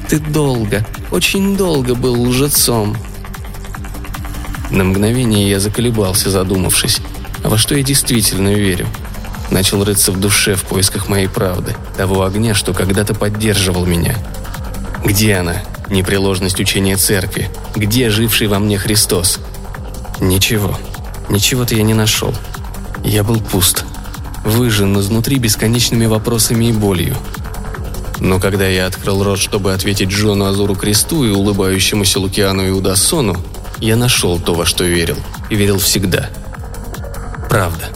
Ты 0.08 0.18
долго, 0.18 0.86
очень 1.10 1.56
долго 1.56 1.94
был 1.94 2.22
лжецом». 2.22 2.96
На 4.70 4.84
мгновение 4.84 5.48
я 5.48 5.60
заколебался, 5.60 6.30
задумавшись 6.30 7.00
во 7.42 7.56
что 7.56 7.74
я 7.76 7.82
действительно 7.82 8.54
верю. 8.54 8.86
Начал 9.50 9.82
рыться 9.84 10.12
в 10.12 10.20
душе 10.20 10.54
в 10.54 10.64
поисках 10.64 11.08
моей 11.08 11.28
правды, 11.28 11.74
того 11.96 12.24
огня, 12.24 12.54
что 12.54 12.74
когда-то 12.74 13.14
поддерживал 13.14 13.86
меня. 13.86 14.16
Где 15.04 15.36
она, 15.36 15.62
непреложность 15.90 16.60
учения 16.60 16.96
церкви? 16.96 17.50
Где 17.74 18.10
живший 18.10 18.46
во 18.46 18.58
мне 18.58 18.78
Христос? 18.78 19.38
Ничего. 20.20 20.76
Ничего-то 21.28 21.74
я 21.74 21.82
не 21.82 21.94
нашел. 21.94 22.34
Я 23.04 23.24
был 23.24 23.40
пуст. 23.40 23.84
Выжжен 24.44 24.98
изнутри 24.98 25.38
бесконечными 25.38 26.06
вопросами 26.06 26.66
и 26.66 26.72
болью. 26.72 27.16
Но 28.18 28.40
когда 28.40 28.66
я 28.66 28.86
открыл 28.86 29.22
рот, 29.22 29.38
чтобы 29.38 29.72
ответить 29.72 30.08
Джону 30.08 30.46
Азуру 30.46 30.74
Кресту 30.74 31.24
и 31.24 31.30
улыбающемуся 31.30 32.18
Лукиану 32.18 32.66
и 32.66 32.70
Удасону, 32.70 33.36
я 33.78 33.96
нашел 33.96 34.40
то, 34.40 34.54
во 34.54 34.66
что 34.66 34.84
верил. 34.84 35.16
И 35.50 35.56
верил 35.56 35.78
всегда– 35.78 36.30
правда. 37.48 37.88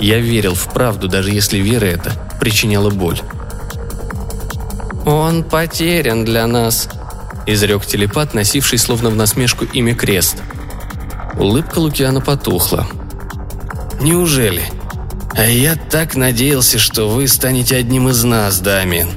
Я 0.00 0.18
верил 0.18 0.54
в 0.54 0.72
правду, 0.72 1.08
даже 1.08 1.30
если 1.30 1.58
вера 1.58 1.84
эта 1.84 2.12
причиняла 2.40 2.90
боль. 2.90 3.20
«Он 5.06 5.44
потерян 5.44 6.24
для 6.24 6.46
нас»,– 6.46 6.88
изрек 7.46 7.86
телепат, 7.86 8.34
носивший 8.34 8.78
словно 8.78 9.10
в 9.10 9.16
насмешку 9.16 9.64
имя 9.64 9.94
Крест. 9.94 10.36
Улыбка 11.38 11.78
Лукиана 11.78 12.20
потухла. 12.20 12.86
«Неужели? 14.00 14.62
А 15.32 15.44
я 15.44 15.76
так 15.76 16.16
надеялся, 16.16 16.78
что 16.78 17.08
вы 17.08 17.26
станете 17.28 17.76
одним 17.76 18.08
из 18.08 18.22
нас, 18.24 18.60
Дамин. 18.60 19.08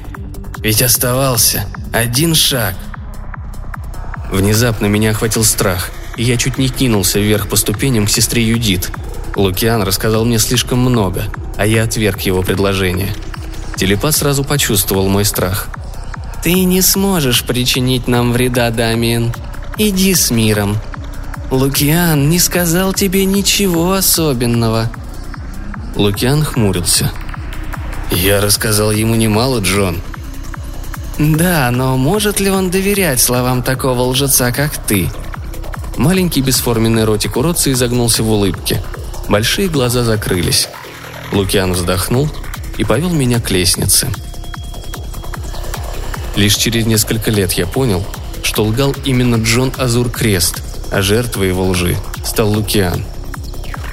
Ведь 0.58 0.82
оставался 0.82 1.66
один 1.92 2.34
шаг». 2.34 2.74
Внезапно 4.30 4.86
меня 4.86 5.10
охватил 5.10 5.44
страх, 5.44 5.90
и 6.16 6.22
я 6.22 6.36
чуть 6.36 6.58
не 6.58 6.68
кинулся 6.68 7.18
вверх 7.18 7.48
по 7.48 7.56
ступеням 7.56 8.06
к 8.06 8.10
сестре 8.10 8.46
Юдит– 8.46 8.90
Лукиан 9.38 9.82
рассказал 9.82 10.24
мне 10.24 10.40
слишком 10.40 10.80
много, 10.80 11.26
а 11.56 11.64
я 11.64 11.84
отверг 11.84 12.22
его 12.22 12.42
предложение. 12.42 13.14
Телепат 13.76 14.16
сразу 14.16 14.42
почувствовал 14.42 15.08
мой 15.08 15.24
страх. 15.24 15.68
«Ты 16.48 16.64
не 16.64 16.80
сможешь 16.80 17.44
причинить 17.44 18.08
нам 18.08 18.32
вреда, 18.32 18.70
Дамиен. 18.70 19.34
Иди 19.76 20.14
с 20.14 20.30
миром. 20.30 20.78
Лукиан 21.50 22.30
не 22.30 22.38
сказал 22.38 22.94
тебе 22.94 23.26
ничего 23.26 23.92
особенного». 23.92 24.90
Лукиан 25.94 26.42
хмурился. 26.42 27.12
«Я 28.10 28.40
рассказал 28.40 28.92
ему 28.92 29.14
немало, 29.14 29.60
Джон». 29.60 30.00
«Да, 31.18 31.70
но 31.70 31.98
может 31.98 32.40
ли 32.40 32.48
он 32.48 32.70
доверять 32.70 33.20
словам 33.20 33.62
такого 33.62 34.00
лжеца, 34.04 34.50
как 34.50 34.72
ты?» 34.78 35.10
Маленький 35.98 36.40
бесформенный 36.40 37.04
ротик 37.04 37.36
уродца 37.36 37.70
изогнулся 37.70 38.22
в 38.22 38.30
улыбке– 38.30 38.82
Большие 39.28 39.68
глаза 39.68 40.04
закрылись. 40.04 40.70
Лукиан 41.32 41.74
вздохнул 41.74 42.30
и 42.78 42.84
повел 42.84 43.10
меня 43.10 43.40
к 43.40 43.50
лестнице. 43.50 44.08
Лишь 46.38 46.54
через 46.54 46.86
несколько 46.86 47.32
лет 47.32 47.54
я 47.54 47.66
понял, 47.66 48.06
что 48.44 48.62
лгал 48.62 48.94
именно 49.04 49.42
Джон 49.42 49.72
Азур 49.76 50.08
Крест, 50.08 50.62
а 50.92 51.02
жертвой 51.02 51.48
его 51.48 51.66
лжи 51.66 51.96
стал 52.24 52.50
Лукиан. 52.50 53.04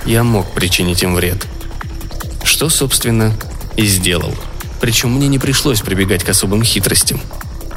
Я 0.06 0.24
мог 0.24 0.52
причинить 0.52 1.02
им 1.02 1.16
вред. 1.16 1.48
Что, 2.44 2.70
собственно, 2.70 3.36
и 3.78 3.88
сделал. 3.88 4.32
Причем 4.80 5.14
мне 5.14 5.28
не 5.28 5.40
пришлось 5.40 5.82
прибегать 5.82 6.24
к 6.24 6.30
особым 6.30 6.62
хитростям. 6.62 7.20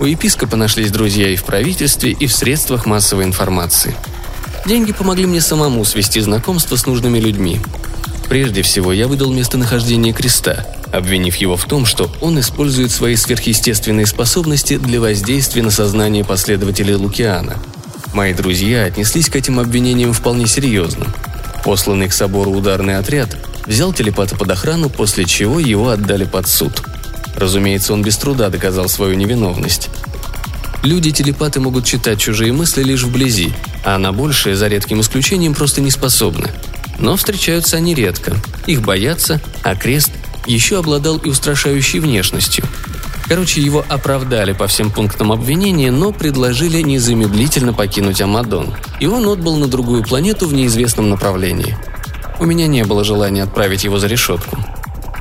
У 0.01 0.05
епископа 0.05 0.55
нашлись 0.57 0.91
друзья 0.91 1.31
и 1.31 1.37
в 1.37 1.45
правительстве, 1.45 2.11
и 2.11 2.27
в 2.27 2.33
средствах 2.35 2.85
массовой 2.85 3.25
информации. 3.25 3.95
Деньги 4.67 4.93
помогли 4.93 5.25
мне 5.25 5.41
самому 5.41 5.83
свести 5.87 6.21
знакомство 6.21 6.77
с 6.77 6.85
нужными 6.85 7.19
людьми. 7.19 7.59
Прежде 8.29 8.61
всего, 8.63 8.93
я 8.93 9.09
выдал 9.09 9.33
местонахождение 9.33 10.13
креста, 10.13 10.67
обвинив 10.93 11.37
его 11.37 11.57
в 11.57 11.65
том, 11.65 11.87
что 11.87 12.11
он 12.21 12.39
использует 12.39 12.91
свои 12.91 13.17
сверхъестественные 13.17 14.07
способности 14.07 14.77
для 14.77 15.01
воздействия 15.01 15.63
на 15.63 15.71
сознание 15.71 16.25
последователей 16.25 16.95
Лукиана. 16.95 17.59
Мои 18.13 18.35
друзья 18.35 18.85
отнеслись 18.85 19.31
к 19.31 19.37
этим 19.37 19.59
обвинениям 19.59 20.13
вполне 20.13 20.47
серьезно. 20.47 21.07
Посланный 21.65 22.09
к 22.09 22.13
собору 22.13 22.53
ударный 22.53 22.99
отряд 22.99 23.37
взял 23.67 23.93
телепата 23.93 24.37
под 24.37 24.51
охрану, 24.51 24.91
после 24.91 25.25
чего 25.25 25.59
его 25.59 25.89
отдали 25.89 26.25
под 26.25 26.49
суд. 26.49 26.83
Разумеется, 27.35 27.93
он 27.95 28.03
без 28.03 28.17
труда 28.19 28.51
доказал 28.51 28.89
свою 28.89 29.15
невиновность. 29.15 29.89
Люди-телепаты 30.83 31.61
могут 31.61 31.85
читать 31.85 32.21
чужие 32.21 32.53
мысли 32.53 32.83
лишь 32.83 33.05
вблизи, 33.05 33.53
а 33.85 33.99
на 33.99 34.13
большее, 34.13 34.55
за 34.55 34.69
редким 34.69 35.01
исключением, 35.01 35.55
просто 35.55 35.81
не 35.81 35.91
способны. 35.91 36.51
Но 36.99 37.17
встречаются 37.17 37.77
они 37.77 37.95
редко. 37.95 38.37
Их 38.67 38.83
боятся, 38.83 39.41
а 39.63 39.75
крест 39.77 40.11
еще 40.47 40.79
обладал 40.79 41.19
и 41.19 41.29
устрашающей 41.29 42.01
внешностью. 42.01 42.65
Короче, 43.29 43.61
его 43.61 43.85
оправдали 43.89 44.53
по 44.53 44.67
всем 44.67 44.91
пунктам 44.91 45.33
обвинения, 45.33 45.91
но 45.91 46.13
предложили 46.13 46.81
незамедлительно 46.81 47.75
покинуть 47.75 48.23
Амадон. 48.23 48.75
И 49.01 49.07
он 49.07 49.29
отбыл 49.29 49.57
на 49.57 49.69
другую 49.69 50.03
планету 50.03 50.49
в 50.49 50.55
неизвестном 50.55 51.11
направлении. 51.11 51.77
У 52.41 52.47
меня 52.47 52.67
не 52.67 52.85
было 52.85 53.05
желания 53.05 53.43
отправить 53.43 53.85
его 53.85 53.99
за 53.99 54.07
решетку. 54.07 54.57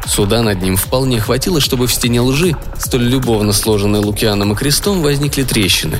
Суда 0.07 0.41
над 0.41 0.61
ним 0.61 0.77
вполне 0.77 1.19
хватило, 1.19 1.59
чтобы 1.59 1.87
в 1.87 1.93
стене 1.93 2.21
лжи, 2.21 2.55
столь 2.79 3.03
любовно 3.03 3.51
сложенной 3.51 3.99
Лукианом 3.99 4.53
и 4.53 4.55
крестом, 4.55 5.01
возникли 5.01 5.43
трещины. 5.43 5.97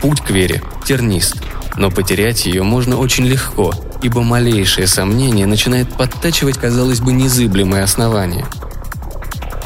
Путь 0.00 0.22
к 0.22 0.30
вере 0.30 0.62
тернист, 0.86 1.36
но 1.76 1.90
потерять 1.90 2.46
ее 2.46 2.62
можно 2.62 2.96
очень 2.96 3.26
легко, 3.26 3.72
ибо 4.02 4.22
малейшее 4.22 4.86
сомнение 4.86 5.46
начинает 5.46 5.88
подтачивать, 5.92 6.58
казалось 6.58 7.00
бы, 7.00 7.12
незыблемые 7.12 7.82
основания. 7.82 8.46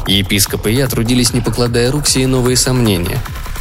Епископ 0.06 0.66
и 0.66 0.72
я 0.72 0.88
трудились, 0.88 1.32
не 1.32 1.40
покладая 1.40 1.90
рук, 1.90 2.06
сие 2.06 2.26
новые 2.26 2.56
сомнения. 2.56 3.18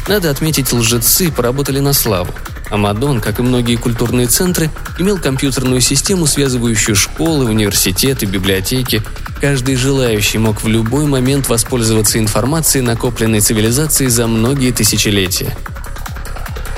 Надо 0.08 0.30
отметить, 0.30 0.72
лжецы 0.72 1.30
поработали 1.30 1.78
на 1.78 1.92
славу. 1.92 2.32
Амадон, 2.70 3.20
как 3.20 3.40
и 3.40 3.42
многие 3.42 3.76
культурные 3.76 4.26
центры, 4.26 4.70
имел 4.98 5.18
компьютерную 5.18 5.80
систему, 5.80 6.26
связывающую 6.26 6.94
школы, 6.94 7.46
университеты, 7.46 8.26
библиотеки. 8.26 9.02
Каждый 9.40 9.76
желающий 9.76 10.38
мог 10.38 10.62
в 10.62 10.68
любой 10.68 11.06
момент 11.06 11.48
воспользоваться 11.48 12.18
информацией, 12.18 12.82
накопленной 12.82 13.40
цивилизацией 13.40 14.10
за 14.10 14.26
многие 14.26 14.72
тысячелетия. 14.72 15.56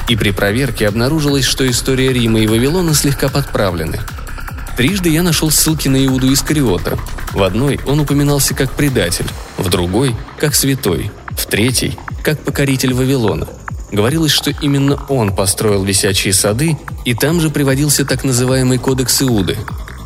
И 0.09 0.17
при 0.17 0.31
проверке 0.31 0.89
обнаружилось, 0.89 1.45
что 1.45 1.69
история 1.69 2.13
Рима 2.13 2.41
и 2.41 2.47
Вавилона 2.47 2.95
слегка 2.95 3.29
подправлены. 3.29 4.01
Трижды 4.77 5.11
я 5.11 5.23
нашел 5.23 5.51
ссылки 5.51 5.89
на 5.89 6.05
Иуду 6.07 6.33
Искариота. 6.33 6.99
В 7.33 7.43
одной 7.43 7.79
он 7.87 8.01
упоминался 8.01 8.55
как 8.55 8.73
предатель, 8.73 9.27
в 9.59 9.69
другой– 9.69 10.17
как 10.39 10.55
святой, 10.55 11.11
в 11.31 11.47
третьей– 11.47 11.99
как 12.23 12.41
покоритель 12.41 12.95
Вавилона. 12.95 13.49
Говорилось, 13.91 14.33
что 14.33 14.51
именно 14.51 14.99
он 15.09 15.35
построил 15.35 15.85
висячие 15.85 16.33
сады, 16.33 16.79
и 17.05 17.15
там 17.15 17.41
же 17.41 17.51
приводился 17.51 18.05
так 18.05 18.25
называемый 18.25 18.79
кодекс 18.79 19.21
Иуды. 19.23 19.59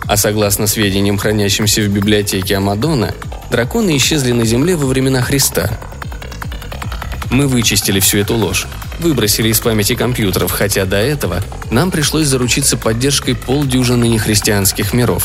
А 0.06 0.16
согласно 0.16 0.66
сведениям, 0.66 1.18
хранящимся 1.18 1.82
в 1.82 1.88
библиотеке 1.88 2.56
Амадона, 2.56 3.14
драконы 3.50 3.96
исчезли 3.96 4.32
на 4.32 4.44
Земле 4.44 4.76
во 4.76 4.87
времена 4.87 5.22
Христа. 5.22 5.78
Мы 7.30 7.46
вычистили 7.46 8.00
всю 8.00 8.18
эту 8.18 8.35
ложь 8.35 8.66
выбросили 9.00 9.48
из 9.48 9.61
памяти 9.61 9.94
компьютеров, 9.94 10.50
хотя 10.50 10.85
до 10.85 10.96
этого 10.96 11.42
нам 11.70 11.90
пришлось 11.90 12.26
заручиться 12.26 12.76
поддержкой 12.76 13.35
полдюжины 13.35 14.09
нехристианских 14.09 14.92
миров. 14.92 15.24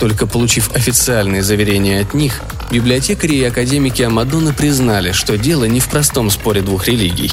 Только 0.00 0.26
получив 0.26 0.74
официальные 0.74 1.42
заверения 1.42 2.00
от 2.00 2.14
них, 2.14 2.40
библиотекари 2.70 3.34
и 3.34 3.44
академики 3.44 4.02
Амадона 4.02 4.52
признали, 4.52 5.12
что 5.12 5.38
дело 5.38 5.64
не 5.64 5.80
в 5.80 5.88
простом 5.88 6.30
споре 6.30 6.62
двух 6.62 6.88
религий. 6.88 7.30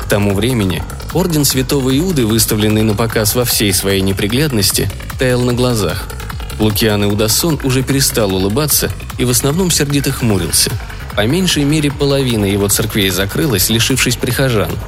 К 0.00 0.08
тому 0.08 0.34
времени 0.34 0.82
Орден 1.12 1.44
Святого 1.44 1.96
Иуды, 1.96 2.26
выставленный 2.26 2.82
на 2.82 2.94
показ 2.94 3.34
во 3.34 3.44
всей 3.44 3.72
своей 3.72 4.00
неприглядности, 4.00 4.90
таял 5.18 5.42
на 5.42 5.54
глазах. 5.54 6.08
Лукиан 6.60 7.04
Иудасон 7.04 7.58
уже 7.64 7.82
перестал 7.82 8.32
улыбаться 8.34 8.90
и 9.18 9.24
в 9.24 9.30
основном 9.30 9.70
сердито 9.70 10.12
хмурился. 10.12 10.70
По 11.16 11.26
меньшей 11.26 11.64
мере 11.64 11.90
половина 11.90 12.44
его 12.44 12.68
церквей 12.68 13.10
закрылась, 13.10 13.70
лишившись 13.70 14.16
прихожан– 14.16 14.70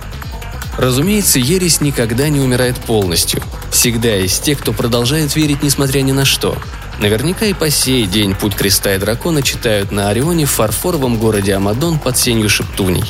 Разумеется, 0.79 1.39
ересь 1.39 1.81
никогда 1.81 2.29
не 2.29 2.41
умирает 2.41 2.77
полностью. 2.79 3.43
Всегда 3.71 4.15
есть 4.15 4.43
те, 4.43 4.55
кто 4.55 4.73
продолжает 4.73 5.35
верить 5.35 5.63
несмотря 5.63 6.03
ни 6.03 6.13
на 6.13 6.25
что. 6.25 6.57
Наверняка 6.99 7.47
и 7.47 7.53
по 7.53 7.71
сей 7.71 8.07
день 8.07 8.35
«Путь 8.35 8.55
креста 8.55 8.95
и 8.95 8.99
дракона» 8.99 9.43
читают 9.43 9.93
на 9.93 10.09
Орионе 10.09 10.47
в 10.47 10.51
фарфоровом 10.51 11.19
городе 11.19 11.55
Амадон 11.55 11.99
под 11.99 12.17
сенью 12.17 12.49
шептуней. 12.49 13.05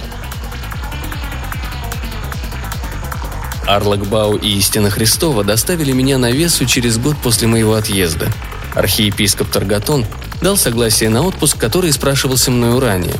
Арлакбау 3.67 4.37
и 4.37 4.49
Истина 4.59 4.91
Христова 4.91 5.43
доставили 5.43 5.93
меня 5.93 6.19
на 6.19 6.31
Весу 6.31 6.67
через 6.67 6.99
год 6.99 7.17
после 7.21 7.49
моего 7.49 7.75
отъезда. 7.75 8.29
Архиепископ 8.75 9.49
Таргатон 9.51 10.07
дал 10.41 10.57
согласие 10.57 11.11
на 11.11 11.23
отпуск, 11.23 11.59
который 11.59 11.93
спрашивался 11.93 12.51
мною 12.51 12.79
ранее. 12.79 13.17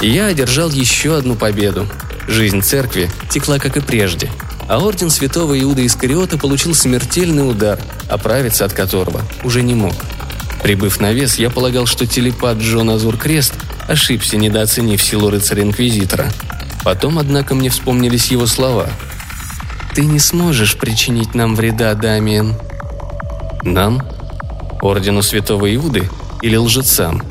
И 0.00 0.10
я 0.10 0.26
одержал 0.26 0.70
еще 0.70 1.16
одну 1.16 1.34
победу. 1.34 1.88
Жизнь 2.26 2.62
церкви 2.62 3.10
текла 3.30 3.58
как 3.58 3.76
и 3.76 3.80
прежде, 3.80 4.30
а 4.68 4.78
орден 4.78 5.10
святого 5.10 5.60
Иуда 5.60 5.84
Искариота 5.86 6.38
получил 6.38 6.74
смертельный 6.74 7.48
удар, 7.48 7.78
оправиться 8.08 8.64
от 8.64 8.72
которого 8.72 9.22
уже 9.42 9.62
не 9.62 9.74
мог. 9.74 9.94
Прибыв 10.62 11.00
на 11.00 11.12
вес, 11.12 11.38
я 11.38 11.50
полагал, 11.50 11.84
что 11.84 12.06
телепат 12.06 12.56
Джон 12.56 12.88
Азур 12.88 13.18
Крест 13.18 13.52
ошибся, 13.86 14.38
недооценив 14.38 15.02
силу 15.02 15.28
рыцаря-инквизитора. 15.28 16.32
Потом, 16.82 17.18
однако, 17.18 17.54
мне 17.54 17.68
вспомнились 17.68 18.30
его 18.30 18.46
слова. 18.46 18.88
«Ты 19.94 20.06
не 20.06 20.18
сможешь 20.18 20.76
причинить 20.76 21.34
нам 21.34 21.54
вреда, 21.54 21.94
Дамиен». 21.94 22.54
«Нам? 23.62 24.02
Ордену 24.80 25.22
святого 25.22 25.72
Иуды 25.74 26.08
или 26.40 26.56
лжецам?» 26.56 27.22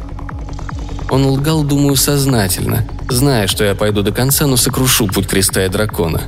Он 1.13 1.27
лгал, 1.27 1.61
думаю, 1.63 1.95
сознательно, 1.95 2.87
зная, 3.07 3.45
что 3.45 3.63
я 3.63 3.75
пойду 3.75 4.01
до 4.01 4.11
конца, 4.11 4.47
но 4.47 4.57
сокрушу 4.57 5.05
путь 5.05 5.27
креста 5.27 5.63
и 5.63 5.69
дракона. 5.69 6.23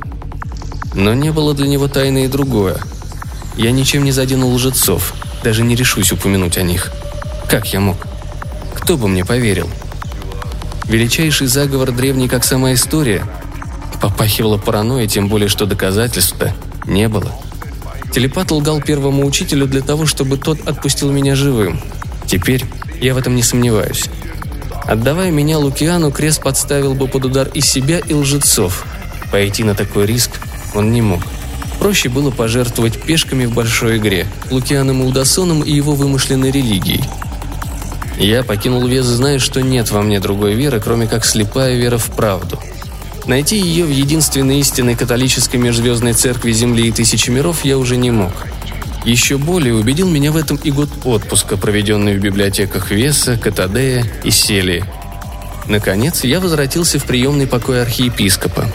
Но 0.94 1.12
не 1.12 1.32
было 1.32 1.54
для 1.54 1.66
него 1.66 1.88
тайны 1.88 2.26
и 2.26 2.28
другое. 2.28 2.76
Я 3.56 3.72
ничем 3.72 4.04
не 4.04 4.12
заденул 4.12 4.54
лжецов, 4.54 5.14
даже 5.42 5.64
не 5.64 5.74
решусь 5.74 6.12
упомянуть 6.12 6.56
о 6.56 6.62
них. 6.62 6.92
Как 7.48 7.72
я 7.72 7.80
мог? 7.80 7.96
Кто 8.76 8.96
бы 8.96 9.08
мне 9.08 9.24
поверил? 9.24 9.68
Величайший 10.84 11.48
заговор 11.48 11.90
древний, 11.90 12.28
как 12.28 12.44
сама 12.44 12.72
история, 12.72 13.26
попахивала 14.00 14.56
паранойей, 14.56 15.08
тем 15.08 15.26
более, 15.26 15.48
что 15.48 15.66
доказательств-то 15.66 16.54
не 16.86 17.08
было. 17.08 17.32
Телепат 18.12 18.52
лгал 18.52 18.80
первому 18.80 19.26
учителю 19.26 19.66
для 19.66 19.80
того, 19.80 20.06
чтобы 20.06 20.36
тот 20.36 20.68
отпустил 20.68 21.10
меня 21.10 21.34
живым. 21.34 21.80
Теперь 22.28 22.64
я 23.00 23.14
в 23.14 23.18
этом 23.18 23.34
не 23.34 23.42
сомневаюсь. 23.42 24.08
Отдавая 24.86 25.32
меня 25.32 25.58
Лукиану, 25.58 26.12
Крест 26.12 26.42
подставил 26.42 26.94
бы 26.94 27.08
под 27.08 27.24
удар 27.24 27.48
и 27.52 27.60
себя, 27.60 27.98
и 27.98 28.14
лжецов. 28.14 28.84
Пойти 29.32 29.64
на 29.64 29.74
такой 29.74 30.06
риск 30.06 30.30
он 30.74 30.92
не 30.92 31.02
мог. 31.02 31.20
Проще 31.80 32.08
было 32.08 32.30
пожертвовать 32.30 33.02
пешками 33.02 33.46
в 33.46 33.52
большой 33.52 33.98
игре, 33.98 34.26
Лукианом 34.50 35.02
Улдасоном 35.02 35.62
и 35.62 35.72
его 35.72 35.94
вымышленной 35.94 36.52
религией. 36.52 37.02
Я 38.18 38.44
покинул 38.44 38.86
вес, 38.86 39.04
зная, 39.04 39.38
что 39.40 39.60
нет 39.60 39.90
во 39.90 40.02
мне 40.02 40.20
другой 40.20 40.54
веры, 40.54 40.80
кроме 40.80 41.06
как 41.06 41.24
слепая 41.24 41.76
вера 41.76 41.98
в 41.98 42.06
правду. 42.12 42.58
Найти 43.26 43.58
ее 43.58 43.84
в 43.84 43.90
единственной 43.90 44.60
истинной 44.60 44.94
католической 44.94 45.56
межзвездной 45.56 46.12
церкви 46.12 46.52
Земли 46.52 46.88
и 46.88 46.92
Тысячи 46.92 47.28
миров 47.28 47.64
я 47.64 47.76
уже 47.76 47.96
не 47.96 48.12
мог– 48.12 48.32
еще 49.06 49.38
более 49.38 49.74
убедил 49.74 50.10
меня 50.10 50.32
в 50.32 50.36
этом 50.36 50.56
и 50.56 50.72
год 50.72 50.88
отпуска, 51.04 51.56
проведенный 51.56 52.18
в 52.18 52.20
библиотеках 52.20 52.90
Веса, 52.90 53.38
Катадея 53.38 54.04
и 54.24 54.30
Селии. 54.30 54.84
Наконец, 55.68 56.24
я 56.24 56.40
возвратился 56.40 56.98
в 56.98 57.04
приемный 57.04 57.46
покой 57.46 57.82
архиепископа. 57.82 58.66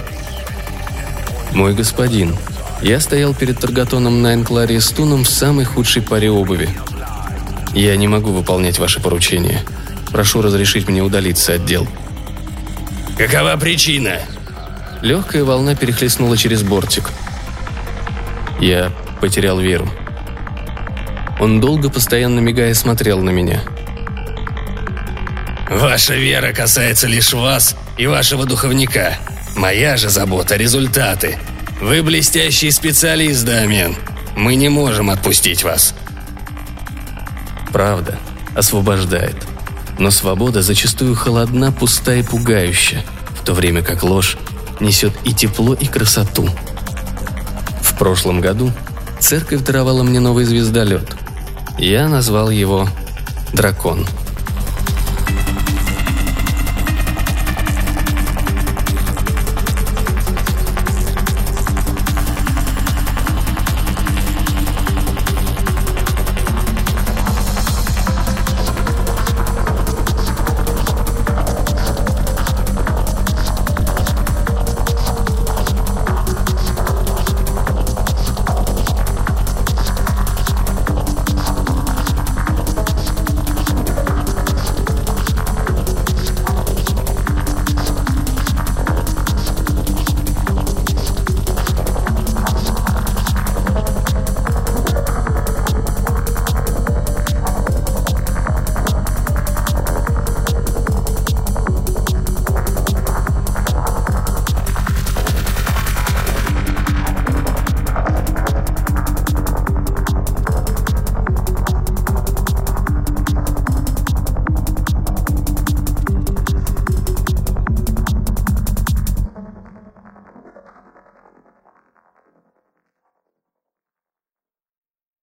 «Мой 1.54 1.74
господин, 1.74 2.34
я 2.82 3.02
стоял 3.02 3.34
перед 3.34 3.60
Таргатоном 3.60 4.22
на 4.22 4.34
Энкларе 4.34 4.80
Стуном 4.80 5.26
в 5.26 5.30
самой 5.30 5.66
худшей 5.66 6.02
паре 6.02 6.32
обуви. 6.32 6.70
Я 7.74 7.98
не 7.98 8.08
могу 8.08 8.32
выполнять 8.32 8.80
ваши 8.80 9.02
поручения. 9.02 9.62
Прошу 10.12 10.42
разрешить 10.42 10.88
мне 10.88 11.02
удалиться 11.02 11.56
от 11.56 11.66
дел». 11.66 11.88
«Какова 13.18 13.58
причина?» 13.58 14.20
Легкая 15.02 15.44
волна 15.44 15.76
перехлестнула 15.76 16.38
через 16.38 16.64
бортик. 16.64 17.10
«Я 18.62 18.94
потерял 19.20 19.60
веру. 19.60 19.90
Он 21.42 21.60
долго, 21.60 21.90
постоянно 21.90 22.40
мигая, 22.40 22.76
смотрел 22.76 23.20
на 23.20 23.32
меня. 23.32 23.64
«Ваша 25.72 26.14
вера 26.14 26.54
касается 26.54 27.08
лишь 27.08 27.34
вас 27.34 27.76
и 27.98 28.06
вашего 28.06 28.46
духовника. 28.46 29.18
Моя 29.56 29.98
же 29.98 30.10
забота– 30.10 30.56
результаты. 30.58 31.40
Вы 31.82 32.04
блестящий 32.04 32.70
специалист, 32.70 33.44
Дамиан. 33.44 33.96
Мы 34.36 34.54
не 34.54 34.70
можем 34.70 35.10
отпустить 35.10 35.64
вас». 35.64 35.96
Правда 37.74 38.20
освобождает. 38.56 39.36
Но 39.98 40.12
свобода 40.12 40.62
зачастую 40.62 41.16
холодна, 41.16 41.72
пуста 41.72 42.14
и 42.14 42.22
пугающая, 42.22 43.04
в 43.30 43.44
то 43.44 43.54
время 43.54 43.82
как 43.82 44.04
ложь 44.04 44.38
несет 44.80 45.14
и 45.24 45.34
тепло, 45.34 45.74
и 45.74 45.88
красоту. 45.88 46.48
В 47.82 47.98
прошлом 47.98 48.42
году 48.42 48.72
церковь 49.20 49.62
даровала 49.62 50.04
мне 50.04 50.20
новый 50.20 50.46
звездолет. 50.46 51.16
Я 51.82 52.08
назвал 52.10 52.52
его 52.52 52.88
«Дракон». 53.54 54.06